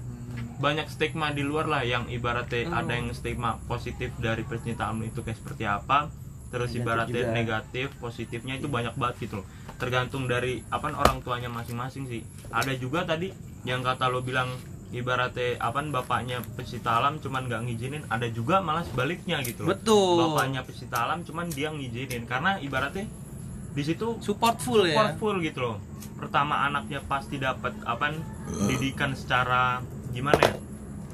banyak 0.62 0.86
stigma 0.86 1.34
di 1.34 1.42
luar 1.42 1.66
lah 1.66 1.82
yang 1.82 2.06
ibaratnya 2.06 2.70
Oh. 2.70 2.78
ada 2.78 2.94
yang 2.94 3.10
stigma 3.10 3.58
positif 3.66 4.14
dari 4.22 4.46
pecinta 4.46 4.86
alam 4.86 5.02
itu 5.02 5.18
kayak 5.26 5.42
seperti 5.42 5.66
apa 5.66 6.06
terus 6.52 6.68
Negatif 6.76 6.84
ibaratnya 6.84 7.22
juga. 7.24 7.32
negatif 7.32 7.86
positifnya 7.96 8.54
itu 8.60 8.68
banyak 8.68 8.92
banget 9.00 9.16
gitu 9.24 9.40
loh. 9.40 9.46
Tergantung 9.80 10.28
dari 10.28 10.60
apa 10.68 10.92
orang 10.92 11.24
tuanya 11.24 11.48
masing-masing 11.48 12.04
sih. 12.06 12.20
Ada 12.52 12.76
juga 12.76 13.08
tadi 13.08 13.32
yang 13.64 13.80
kata 13.80 14.12
lo 14.12 14.20
bilang 14.20 14.52
ibaratnya 14.92 15.56
apa 15.56 15.80
bapaknya 15.88 16.44
pecinta 16.52 17.00
alam 17.00 17.16
cuman 17.16 17.48
nggak 17.48 17.60
ngizinin 17.64 18.04
ada 18.12 18.28
juga 18.28 18.60
malah 18.60 18.84
sebaliknya 18.84 19.40
gitu 19.40 19.64
loh. 19.64 19.72
Betul. 19.72 20.20
bapaknya 20.20 20.60
pecinta 20.60 21.08
alam 21.08 21.24
cuman 21.24 21.48
dia 21.48 21.72
ngizinin. 21.72 22.28
Karena 22.28 22.60
ibaratnya 22.60 23.08
di 23.72 23.80
situ 23.80 24.20
Supportful 24.20 24.84
ya. 24.84 24.92
supportful 24.92 25.40
gitu 25.40 25.58
loh. 25.64 25.76
Pertama 26.20 26.68
anaknya 26.68 27.00
pasti 27.08 27.40
dapat 27.40 27.72
apa 27.88 28.12
didikan 28.68 29.16
secara 29.16 29.80
gimana 30.12 30.36
ya? 30.44 30.54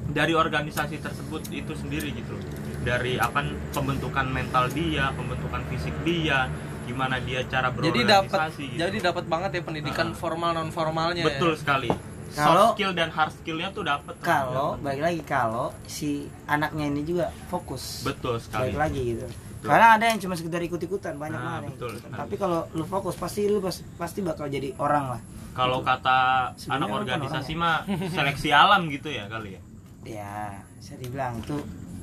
Dari 0.09 0.35
organisasi 0.35 0.98
tersebut 0.98 1.46
itu 1.55 1.72
sendiri 1.79 2.11
gitu 2.11 2.35
loh 2.35 2.58
dari 2.88 3.12
apa 3.16 3.40
pembentukan 3.70 4.27
mental 4.27 4.64
dia 4.70 5.12
pembentukan 5.12 5.61
fisik 5.68 5.92
dia 6.03 6.48
gimana 6.83 7.20
dia 7.20 7.44
cara 7.44 7.68
Jadi 7.68 8.01
dapat 8.03 8.33
berorganisasi 8.33 8.64
gitu. 8.66 8.81
jadi 8.81 8.96
dapat 9.05 9.24
banget 9.27 9.51
ya 9.53 9.62
pendidikan 9.62 10.07
Ah. 10.07 10.16
formal 10.16 10.51
non 10.53 10.70
formalnya. 10.70 11.20
betul 11.22 11.53
sekali. 11.53 11.92
Kalau- 12.31 12.68
soft 12.68 12.77
skill 12.77 12.92
dan 12.92 13.09
hard 13.09 13.33
skillnya 13.35 13.68
tuh 13.70 13.85
dapat 13.85 14.14
kalau 14.20 14.77
balik 14.79 15.03
lagi 15.03 15.20
kalau 15.22 15.72
si 15.87 16.24
anaknya 16.46 16.85
ini 16.87 17.03
juga 17.03 17.29
fokus. 17.46 18.01
Betul 18.03 18.37
sekali. 18.38 18.72
balik 18.72 18.79
lagi 18.79 19.01
gitu. 19.07 19.27
Karena 19.61 19.98
ada 19.98 20.05
yang 20.07 20.18
cuma 20.18 20.33
sekedar 20.33 20.61
ikut-ikutan 20.61 21.14
banyak 21.14 21.35
Nah, 21.35 21.44
banget 21.46 21.62
yang 21.62 21.72
betul 21.74 21.90
sekali. 21.94 22.14
tapi 22.14 22.35
kalau 22.37 22.61
lu 22.70 22.85
fokus 22.85 23.14
pasti 23.14 23.44
lu 23.44 23.59
pas- 23.59 23.85
pasti 23.98 24.20
bakal 24.20 24.46
jadi 24.46 24.72
orang 24.79 25.05
lah. 25.11 25.20
Kalau 25.53 25.83
kata 25.83 26.18
Sebenarnya 26.55 26.72
anak 26.72 26.87
bukan 26.87 27.01
organisasi 27.03 27.53
mah 27.55 27.77
seleksi 28.09 28.48
alam 28.51 28.87
gitu 28.87 29.09
ya 29.11 29.27
kali 29.27 29.51
ya? 29.51 29.61
Ya 30.07 30.35
bisa 30.79 30.94
dibilang 30.94 31.37
itu 31.38 31.59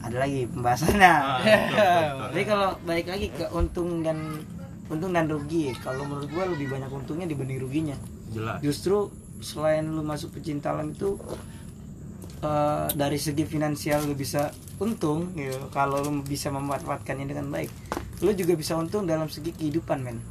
ada 0.06 0.18
lagi 0.22 0.46
pembahasannya 0.46 1.12
Ah. 1.12 1.40
Jadi 2.32 2.44
kalau 2.46 2.70
balik 2.86 3.08
lagi 3.10 3.28
ke 3.34 3.46
untung 3.50 4.06
dan 4.06 4.46
untung 4.86 5.12
dan 5.18 5.26
rugi, 5.26 5.74
kalau 5.82 6.06
menurut 6.06 6.30
gua 6.30 6.46
lebih 6.46 6.70
banyak 6.70 6.90
untungnya 6.94 7.26
dibanding 7.26 7.58
ruginya. 7.58 7.98
jelas 8.30 8.62
Justru 8.62 9.10
selain 9.42 9.86
lu 9.90 10.06
masuk 10.06 10.38
pecinta 10.38 10.72
alam 10.72 10.94
itu 10.94 11.18
eh, 12.46 12.88
dari 12.94 13.18
segi 13.18 13.44
finansial 13.50 14.06
lu 14.06 14.14
bisa 14.14 14.54
untung 14.78 15.34
gitu. 15.34 15.58
Kalau 15.74 16.06
lu 16.06 16.22
bisa 16.22 16.54
memanfaatkannya 16.54 17.26
dengan 17.26 17.50
baik, 17.50 17.72
lu 18.22 18.32
juga 18.38 18.54
bisa 18.54 18.78
untung 18.78 19.10
dalam 19.10 19.26
segi 19.26 19.52
kehidupan, 19.52 20.06
men. 20.06 20.22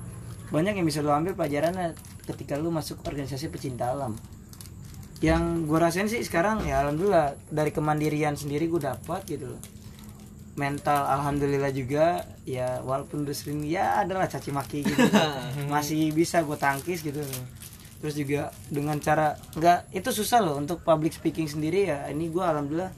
Banyak 0.55 0.79
yang 0.79 0.87
bisa 0.87 1.03
lu 1.03 1.11
ambil 1.11 1.35
pelajarannya 1.35 1.99
ketika 2.25 2.55
lu 2.55 2.71
masuk 2.71 3.03
organisasi 3.03 3.51
pecinta 3.51 3.91
alam. 3.91 4.15
Yang 5.23 5.43
gua 5.71 5.79
rasain 5.91 6.11
sih 6.11 6.23
sekarang 6.23 6.67
ya 6.67 6.83
alhamdulillah 6.83 7.39
dari 7.51 7.71
kemandirian 7.71 8.35
sendiri 8.35 8.67
gua 8.67 8.95
dapat 8.95 9.27
gitu 9.29 9.55
loh. 9.55 9.63
Mental 10.55 11.11
alhamdulillah 11.11 11.75
juga 11.75 12.23
ya 12.47 12.79
walaupun 12.83 13.27
udah 13.27 13.35
sering 13.35 13.67
ya 13.67 14.03
adalah 14.03 14.31
caci 14.31 14.51
maki 14.55 14.87
gitu. 14.87 15.03
Masih 15.73 16.11
bisa 16.15 16.43
gue 16.43 16.59
tangkis 16.59 17.03
gitu 17.03 17.23
terus 18.05 18.21
juga 18.21 18.53
dengan 18.69 19.01
cara 19.01 19.33
nggak 19.57 19.97
itu 19.97 20.13
susah 20.13 20.45
loh 20.45 20.61
untuk 20.61 20.85
public 20.85 21.15
speaking 21.15 21.51
sendiri 21.51 21.91
ya. 21.91 22.07
Ini 22.11 22.31
gue 22.31 22.45
alhamdulillah 22.45 22.93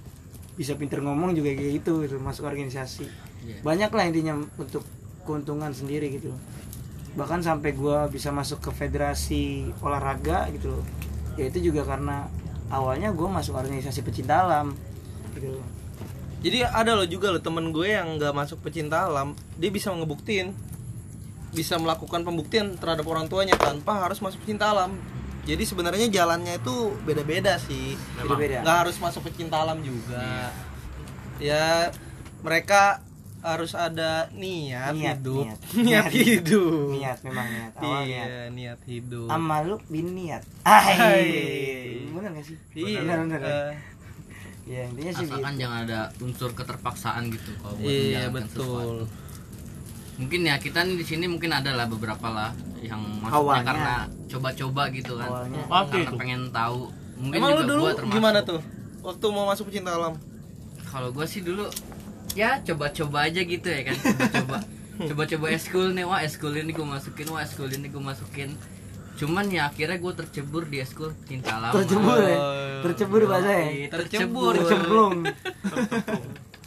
bisa 0.57 0.73
pinter 0.77 1.05
ngomong 1.05 1.37
juga 1.37 1.53
kayak 1.53 1.73
gitu 1.85 2.05
gitu 2.05 2.17
masuk 2.17 2.49
organisasi. 2.49 3.27
Iya. 3.47 3.63
banyak 3.63 3.91
lah 3.95 4.05
intinya 4.11 4.35
untuk 4.59 4.83
keuntungan 5.23 5.71
sendiri 5.71 6.11
gitu 6.19 6.35
bahkan 7.17 7.41
sampai 7.41 7.73
gue 7.73 7.99
bisa 8.13 8.29
masuk 8.35 8.61
ke 8.61 8.71
federasi 8.75 9.73
olahraga 9.81 10.51
gitu 10.53 10.77
loh 10.77 10.85
ya 11.37 11.45
itu 11.49 11.71
juga 11.71 11.85
karena 11.85 12.27
awalnya 12.73 13.13
gue 13.13 13.29
masuk 13.29 13.55
organisasi 13.55 14.03
pecinta 14.03 14.43
alam 14.43 14.75
gitu. 15.37 15.61
Jadi 16.45 16.63
ada 16.63 16.93
loh 16.93 17.09
juga 17.09 17.33
loh 17.33 17.41
temen 17.41 17.73
gue 17.73 17.97
yang 17.97 18.21
nggak 18.21 18.33
masuk 18.37 18.61
pecinta 18.61 19.09
alam, 19.09 19.33
dia 19.57 19.73
bisa 19.73 19.89
ngebuktiin, 19.91 20.53
bisa 21.57 21.81
melakukan 21.81 22.23
pembuktian 22.23 22.77
terhadap 22.77 23.09
orang 23.09 23.27
tuanya 23.27 23.57
tanpa 23.57 24.05
harus 24.05 24.21
masuk 24.21 24.45
pecinta 24.45 24.69
alam. 24.71 24.95
Jadi 25.47 25.63
sebenarnya 25.63 26.11
jalannya 26.11 26.59
itu 26.59 26.91
beda-beda 27.07 27.55
sih. 27.63 27.95
Beda-beda 28.19 28.67
Nggak 28.67 28.79
harus 28.83 28.97
masuk 28.99 29.31
pecinta 29.31 29.63
alam 29.63 29.79
juga. 29.81 30.51
Ya 31.39 31.95
mereka 32.43 33.01
harus 33.49 33.73
ada 33.73 34.27
niat, 34.33 34.91
Niat, 34.91 35.19
hidup, 35.19 35.47
niat. 35.47 35.59
niat, 35.79 35.87
Niat. 36.03 36.07
hidup. 36.11 36.87
niat 36.93 37.19
memang 37.23 37.47
niat 37.47 37.73
awal 37.77 38.03
Iya, 38.03 38.23
niat 38.27 38.51
niat 38.51 38.81
hidup. 38.85 39.29
amaluk 39.29 39.83
bin 39.87 40.13
niat 40.13 40.43
Hai. 40.61 42.03
Bener 42.09 42.31
gak 42.33 42.45
sih 42.45 42.57
Iya, 42.73 43.01
bener 43.01 43.19
bener 43.23 43.41
eh, 43.41 43.73
ya 44.67 44.83
intinya 44.85 45.13
sih 45.13 45.25
Asalkan 45.25 45.53
gitu. 45.53 45.63
jangan 45.63 45.79
ada 45.85 46.01
unsur 46.19 46.51
keterpaksaan 46.53 47.23
gitu 47.29 47.51
kalau 47.57 47.75
buat 47.77 47.87
Iya, 47.87 48.23
betul. 48.29 48.51
sesuatu. 48.51 49.07
Mungkin 50.17 50.41
ya 50.43 50.57
kita 50.57 50.81
nih 50.81 50.97
di 50.97 51.05
sini 51.05 51.25
mungkin 51.25 51.51
ada 51.51 51.71
lah 51.71 51.87
beberapa 51.87 52.27
lah 52.27 52.51
yang 52.81 52.99
masuknya 53.21 53.37
Awalnya. 53.37 53.65
karena 53.65 53.95
coba-coba 54.27 54.83
gitu 54.91 55.13
kan. 55.15 55.29
Awalnya. 55.29 55.61
Karena 55.87 56.03
itu. 56.03 56.17
pengen 56.17 56.43
tahu. 56.51 56.81
Mungkin 57.17 57.37
Emang 57.37 57.51
lu 57.51 57.55
juga 57.55 57.69
dulu 57.69 57.81
gua 57.81 57.93
termasuk. 57.93 58.15
gimana 58.15 58.39
tuh? 58.43 58.61
Waktu 59.03 59.25
mau 59.29 59.45
masuk 59.47 59.65
pecinta 59.69 59.93
alam? 59.93 60.15
Kalau 60.83 61.09
gue 61.11 61.27
sih 61.27 61.41
dulu 61.41 61.69
ya 62.37 62.61
coba-coba 62.63 63.27
aja 63.27 63.41
gitu 63.41 63.67
ya 63.67 63.81
kan. 63.83 63.97
Coba-coba. 63.97 64.59
Coba-coba 65.09 65.47
eskul 65.51 65.93
nih, 65.93 66.05
wah 66.05 66.21
eskul 66.21 66.53
ini 66.53 66.73
gue 66.73 66.85
masukin, 66.87 67.29
wah 67.29 67.41
eskul 67.41 67.69
ini 67.69 67.85
gue 67.87 68.01
masukin. 68.01 68.57
Cuman 69.17 69.49
ya 69.49 69.69
akhirnya 69.69 69.97
gue 69.97 70.13
tercebur 70.15 70.65
di 70.65 70.77
eskul 70.79 71.13
cinta 71.25 71.57
lama. 71.57 71.73
tercebur 71.75 72.17
ya 72.19 72.37
Oh. 72.37 72.81
tercebur 72.83 73.23
bahasa 73.25 73.49
ya 73.51 73.65
Iya, 73.67 73.87
Tercebur. 73.89 74.55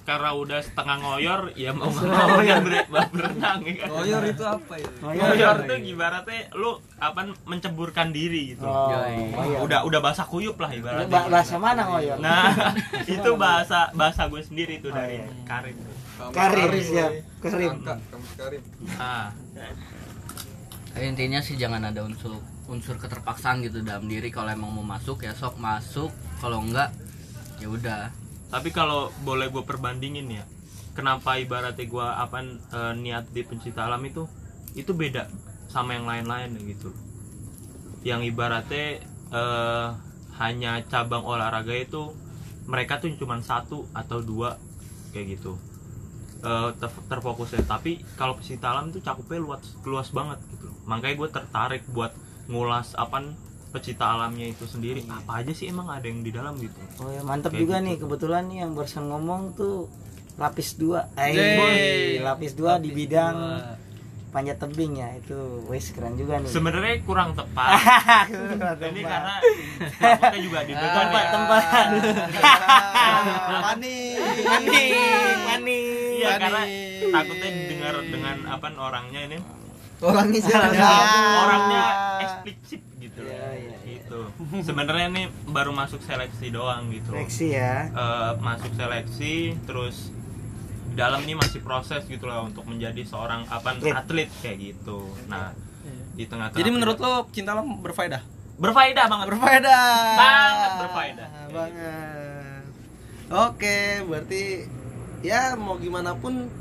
karena 0.09 0.33
udah 0.33 0.57
setengah 0.59 0.97
ngoyor 0.97 1.41
ya 1.53 1.69
mau 1.69 1.85
Setengah 1.87 2.17
mau 2.25 2.29
ngoyor. 2.35 2.49
kan 2.49 2.59
ber- 2.65 3.11
berenang 3.11 3.59
ya 3.61 3.73
kan 3.77 3.89
Ngoyor 3.91 4.21
itu 4.25 4.43
apa 4.43 4.73
ya? 4.75 4.89
ngoyor 4.99 5.55
tuh 5.63 5.77
ibaratnya 5.79 6.39
lu 6.53 6.71
apa 6.97 7.19
menceburkan 7.45 8.09
diri 8.09 8.41
gitu 8.51 8.65
oh, 8.65 8.89
oh 8.89 9.45
iya. 9.45 9.57
udah 9.61 9.79
udah 9.85 9.99
basah 9.99 10.25
kuyup 10.25 10.57
lah 10.57 10.71
ibaratnya 10.71 11.05
Ba- 11.07 11.29
bahasa 11.29 11.55
mana 11.55 11.85
ngoyor 11.85 12.17
nah 12.17 12.49
itu 13.07 13.29
bahasa 13.35 13.93
bahasa 13.93 14.25
gue 14.25 14.41
sendiri 14.41 14.79
tuh 14.79 14.89
Oh, 14.89 14.97
dari 14.97 15.21
iya. 15.21 15.29
Karim 15.45 15.77
Karim, 16.29 16.67
siap. 16.83 17.11
Karim. 17.39 17.71
Karim. 18.35 18.61
ah 18.97 19.29
Tapi 20.89 21.05
intinya 21.05 21.39
sih 21.39 21.55
jangan 21.55 21.85
ada 21.85 22.01
unsur 22.01 22.35
unsur 22.65 22.97
keterpaksaan 22.97 23.61
gitu 23.61 23.79
dalam 23.79 24.03
diri 24.03 24.27
kalau 24.27 24.49
emang 24.49 24.69
mau 24.69 24.83
masuk 24.83 25.21
ya 25.21 25.31
sok 25.31 25.55
masuk 25.57 26.09
kalau 26.37 26.59
enggak 26.59 26.89
ya 27.57 27.67
udah 27.67 28.09
tapi 28.49 28.73
kalau 28.73 29.13
boleh 29.21 29.47
gue 29.53 29.61
perbandingin 29.61 30.27
ya 30.29 30.45
kenapa 30.97 31.39
ibaratnya 31.39 31.85
gue 31.85 32.07
apa 32.07 32.37
eh, 32.43 32.93
niat 32.99 33.31
di 33.31 33.41
pencinta 33.45 33.87
alam 33.87 34.01
itu 34.03 34.27
itu 34.75 34.91
beda 34.93 35.29
sama 35.69 35.95
yang 35.95 36.09
lain-lain 36.09 36.57
gitu. 36.65 36.89
Yang 38.03 38.33
ibaratnya 38.33 38.99
eh, 39.31 39.87
hanya 40.41 40.81
cabang 40.89 41.23
olahraga 41.23 41.71
itu 41.71 42.11
mereka 42.69 43.01
tuh 43.01 43.13
cuma 43.17 43.39
satu 43.41 43.85
atau 43.95 44.19
dua 44.19 44.57
kayak 45.13 45.39
gitu. 45.39 45.55
Eh, 46.43 46.69
ter- 46.81 47.05
terfokusnya. 47.07 47.63
Tapi 47.63 48.01
kalau 48.17 48.35
pecinta 48.35 48.73
alam 48.73 48.89
itu 48.89 48.99
cakupnya 48.99 49.39
luas 49.39 49.63
luas 49.85 50.09
banget 50.11 50.39
gitu. 50.51 50.67
Makanya 50.89 51.15
gue 51.15 51.29
tertarik 51.29 51.83
buat 51.93 52.11
ngulas 52.49 52.97
apa 52.97 53.23
pecinta 53.69 54.05
alamnya 54.09 54.45
itu 54.47 54.65
sendiri 54.65 55.05
apa 55.05 55.39
aja 55.39 55.51
sih 55.51 55.67
emang 55.67 55.87
ada 55.87 56.03
yang 56.03 56.19
di 56.19 56.29
dalam 56.29 56.57
gitu 56.57 56.73
Oh 56.97 57.07
ya 57.07 57.21
mantap 57.21 57.51
Kayak 57.51 57.61
juga 57.61 57.75
gitu 57.75 57.85
nih 57.85 57.95
kebetulan 57.97 58.43
nih 58.45 58.57
yang 58.59 58.71
barusan 58.73 59.05
ngomong 59.05 59.41
tuh 59.53 59.85
lapis 60.35 60.73
dua. 60.73 61.11
Eh, 61.13 61.29
Yeay. 61.29 62.19
lapis 62.19 62.53
dua 62.53 62.75
di 62.75 62.87
Lapis 62.87 62.97
bidang 62.97 63.35
dua. 63.35 63.75
panjat 64.29 64.57
tebing 64.57 64.93
ya 64.95 65.09
itu 65.13 65.35
wes 65.65 65.89
keren 65.89 66.13
juga 66.13 66.37
nih. 66.37 66.47
sebenarnya 66.47 66.95
kurang 67.01 67.33
tepat 67.33 67.69
ini 68.87 69.01
karena 69.01 69.35
takutnya 69.91 70.39
juga 70.39 70.59
didengar 70.63 70.93
tempat 70.95 71.19
ya. 71.19 71.29
tempat 71.29 71.63
Maning. 73.59 74.15
maning 74.39 74.93
maning. 75.43 75.85
iya 76.15 76.27
Manis. 76.29 76.39
karena 76.39 76.61
takutnya 77.11 77.49
didengar 77.51 77.93
dengan 78.01 78.37
apa 78.47 78.67
orangnya 78.71 79.21
ini 79.25 79.37
Orangnya 79.99 80.39
siapa? 80.39 80.71
orangnya 81.37 81.83
eksplisit 82.21 82.81
gitu 83.09 83.19
Iya, 83.19 83.47
iya, 83.51 83.75
iya. 83.81 83.99
gitu 83.99 84.21
sebenarnya 84.61 85.09
ini 85.09 85.23
baru 85.45 85.71
masuk 85.71 85.99
seleksi 85.99 86.49
doang 86.49 86.87
gitu 86.89 87.11
Seleksi 87.11 87.47
ya. 87.51 87.89
Eh, 87.89 88.31
masuk 88.39 88.71
seleksi 88.71 89.33
terus 89.65 90.13
di 90.85 90.95
dalam 90.95 91.21
ini 91.21 91.33
masih 91.33 91.59
proses 91.59 92.01
gitu 92.03 92.25
lah 92.25 92.41
untuk 92.41 92.65
menjadi 92.65 93.01
seorang 93.03 93.45
apa 93.45 93.73
Atlet. 93.73 93.93
atlet 93.95 94.29
kayak 94.39 94.57
gitu 94.59 95.05
nah 95.25 95.53
di 96.13 96.23
tengah-tengah 96.23 96.57
Jadi 96.57 96.69
menurut 96.69 96.97
lo 96.97 97.25
cinta 97.29 97.53
lo 97.53 97.63
berfaedah? 97.63 98.19
berfaedah 98.55 99.05
banget 99.07 99.25
Berfaedah. 99.29 99.87
Sangat 100.13 100.71
berfaedah. 100.77 101.29
Banget. 101.47 102.63
Oke, 103.29 103.77
berarti 104.03 104.67
ya 105.21 105.55
mau 105.55 105.77
gimana 105.77 106.11
pun 106.13 106.51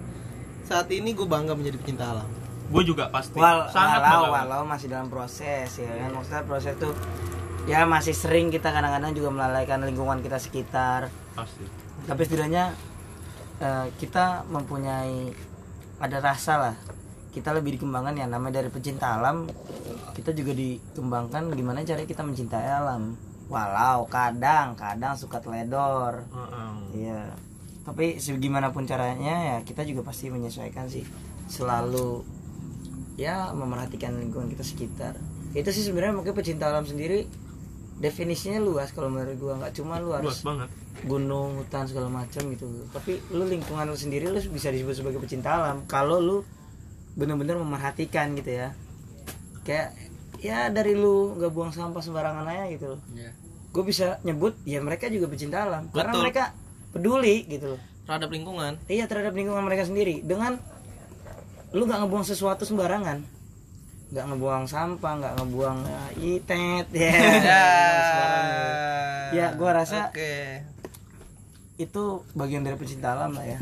saat 0.63 0.87
ini 0.89 1.11
gue 1.11 1.25
bangga 1.25 1.59
menjadi 1.59 1.75
pecinta 1.75 2.07
alam. 2.07 2.29
Gue 2.69 2.83
juga 2.85 3.09
pasti. 3.09 3.41
Wal 3.41 3.69
sangat 3.73 4.01
walau 4.05 4.33
walau 4.33 4.63
masih 4.69 4.93
dalam 4.93 5.09
proses 5.09 5.69
ya 5.81 5.89
kan? 5.89 6.11
Maksudnya 6.13 6.43
proses 6.45 6.75
tuh 6.77 6.93
ya 7.65 7.85
masih 7.85 8.13
sering 8.17 8.49
kita 8.53 8.73
kadang-kadang 8.73 9.13
juga 9.17 9.29
melalaikan 9.33 9.81
lingkungan 9.85 10.21
kita 10.21 10.37
sekitar. 10.37 11.09
Pasti. 11.33 11.65
Tapi 12.05 12.21
setidaknya 12.25 12.77
eh, 13.61 13.87
kita 13.97 14.45
mempunyai 14.49 15.33
ada 15.99 16.19
rasa 16.21 16.55
lah. 16.61 16.77
Kita 17.33 17.53
lebih 17.57 17.77
dikembangkan 17.77 18.17
ya 18.19 18.27
namanya 18.27 18.61
dari 18.65 18.73
pecinta 18.73 19.21
alam 19.21 19.47
kita 20.19 20.35
juga 20.35 20.51
dikembangkan 20.51 21.55
gimana 21.55 21.87
cara 21.87 22.03
kita 22.03 22.27
mencintai 22.27 22.67
alam. 22.67 23.15
Walau 23.47 24.05
kadang 24.11 24.75
kadang 24.75 25.15
suka 25.15 25.39
teledor. 25.41 26.27
Iya. 26.93 27.33
Tapi 27.87 28.21
segimanapun 28.21 28.85
caranya 28.85 29.57
ya 29.57 29.59
kita 29.63 29.87
juga 29.87 30.05
pasti 30.05 30.29
menyesuaikan 30.29 30.91
sih. 30.91 31.07
Selalu 31.49 32.38
ya 33.19 33.51
memerhatikan 33.51 34.15
lingkungan 34.15 34.49
kita 34.55 34.65
sekitar. 34.65 35.19
Itu 35.53 35.75
sih 35.75 35.83
sebenarnya 35.83 36.15
mungkin 36.15 36.33
pecinta 36.33 36.71
alam 36.71 36.87
sendiri 36.87 37.27
definisinya 37.99 38.63
luas 38.63 38.95
kalau 38.95 39.11
menurut 39.11 39.37
gua. 39.37 39.55
Nggak 39.59 39.73
cuma 39.75 39.99
lu 39.99 40.15
harus 40.15 40.39
luas 40.39 40.43
banget. 40.47 40.69
gunung 41.03 41.59
hutan 41.59 41.85
segala 41.91 42.09
macam 42.09 42.43
gitu. 42.55 42.67
Tapi 42.95 43.19
lu 43.35 43.45
lingkungan 43.51 43.91
lu 43.91 43.99
sendiri 43.99 44.31
lu 44.31 44.39
bisa 44.55 44.71
disebut 44.71 44.95
sebagai 44.95 45.19
pecinta 45.19 45.59
alam 45.59 45.83
kalau 45.91 46.23
lu 46.23 46.37
bener-bener 47.19 47.59
memerhatikan 47.59 48.39
gitu 48.39 48.55
ya. 48.55 48.71
Kayak 49.67 49.99
ya 50.39 50.71
dari 50.71 50.95
lu 50.95 51.35
nggak 51.35 51.51
buang 51.51 51.75
sampah 51.75 51.99
sembarangan 51.99 52.47
aja 52.47 52.65
gitu 52.71 52.87
loh. 52.95 53.03
Ya 53.19 53.35
gue 53.69 53.85
bisa 53.85 54.19
nyebut 54.25 54.57
ya 54.65 54.81
mereka 54.81 55.13
juga 55.13 55.29
pecinta 55.29 55.69
alam. 55.69 55.93
Karena 55.93 56.13
Betul. 56.13 56.23
mereka 56.25 56.45
peduli 56.91 57.37
gitu 57.47 57.77
loh. 57.77 57.81
Terhadap 58.09 58.31
lingkungan. 58.33 58.73
iya 58.89 59.05
terhadap 59.05 59.37
lingkungan 59.37 59.61
mereka 59.63 59.85
sendiri. 59.85 60.25
Dengan 60.25 60.57
lu 61.71 61.85
nggak 61.85 62.01
ngebuang 62.01 62.25
sesuatu 62.25 62.65
sembarangan? 62.65 63.19
Nggak 64.09 64.25
ngebuang 64.25 64.65
sampah 64.65 65.13
nggak 65.21 65.35
ngebuang 65.37 65.79
ya, 65.85 66.03
itet 66.19 66.87
ya 66.97 67.13
sembarangan. 68.01 69.31
Ya, 69.31 69.47
gua 69.55 69.71
rasa- 69.75 70.09
Oke. 70.09 70.65
itu 71.79 72.03
bagian 72.33 72.65
dari 72.65 72.75
pecinta 72.75 73.13
alam 73.13 73.37
lah 73.37 73.47
ya. 73.47 73.59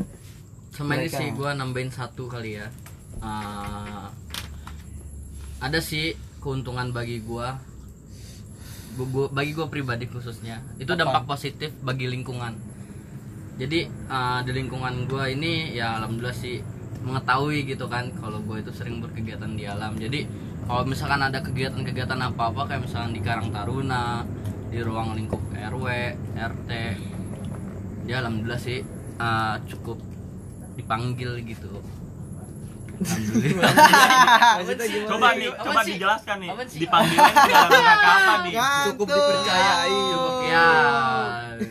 Sama 0.71 0.95
ini 0.95 1.05
sih 1.05 1.29
gue 1.31 1.49
nambahin 1.51 1.89
satu 1.89 2.25
kali 2.25 2.57
ya. 2.57 2.65
Eh, 3.17 4.05
ada 5.59 5.79
sih 5.79 6.13
keuntungan 6.37 6.89
bagi 6.89 7.19
gue 7.19 7.47
bagi 9.29 9.51
gue 9.53 9.67
pribadi 9.67 10.05
khususnya. 10.07 10.65
Itu 10.77 10.95
dampak 10.95 11.27
positif 11.27 11.69
bagi 11.83 12.07
lingkungan. 12.07 12.57
Jadi 13.57 13.79
eh, 13.85 14.39
di 14.41 14.51
lingkungan 14.51 15.05
gue 15.05 15.23
ini 15.29 15.75
ya 15.75 15.97
alhamdulillah 15.97 16.33
sih 16.33 16.57
mengetahui 17.07 17.63
gitu 17.63 17.87
kan 17.87 18.11
kalau 18.19 18.43
gue 18.43 18.59
itu 18.59 18.71
sering 18.75 18.99
berkegiatan 18.99 19.51
di 19.55 19.63
alam. 19.63 19.95
Jadi 19.95 20.27
kalau 20.67 20.83
misalkan 20.83 21.23
ada 21.23 21.39
kegiatan-kegiatan 21.39 22.19
apa-apa 22.19 22.67
kayak 22.67 22.83
misalkan 22.83 23.15
di 23.15 23.21
Karang 23.23 23.49
Taruna 23.55 24.27
di 24.67 24.83
ruang 24.83 25.15
lingkup 25.15 25.39
RW 25.55 25.85
RT 26.35 26.71
ya 28.07 28.19
alhamdulillah 28.19 28.59
sih 28.59 28.83
eh, 29.17 29.55
cukup 29.71 29.97
dipanggil 30.75 31.39
gitu. 31.47 31.79
Alhamdulillah. 32.97 33.73
Coba 35.07 35.27
nih 35.37 35.49
coba 35.53 35.81
dijelaskan 35.85 36.35
nih 36.41 36.49
dipanggilnya 36.81 37.31
dalam 37.45 37.69
rangka 37.71 38.09
apa 38.09 38.33
nih? 38.41 38.53
Cukup 38.91 39.07
dipercayai. 39.07 40.01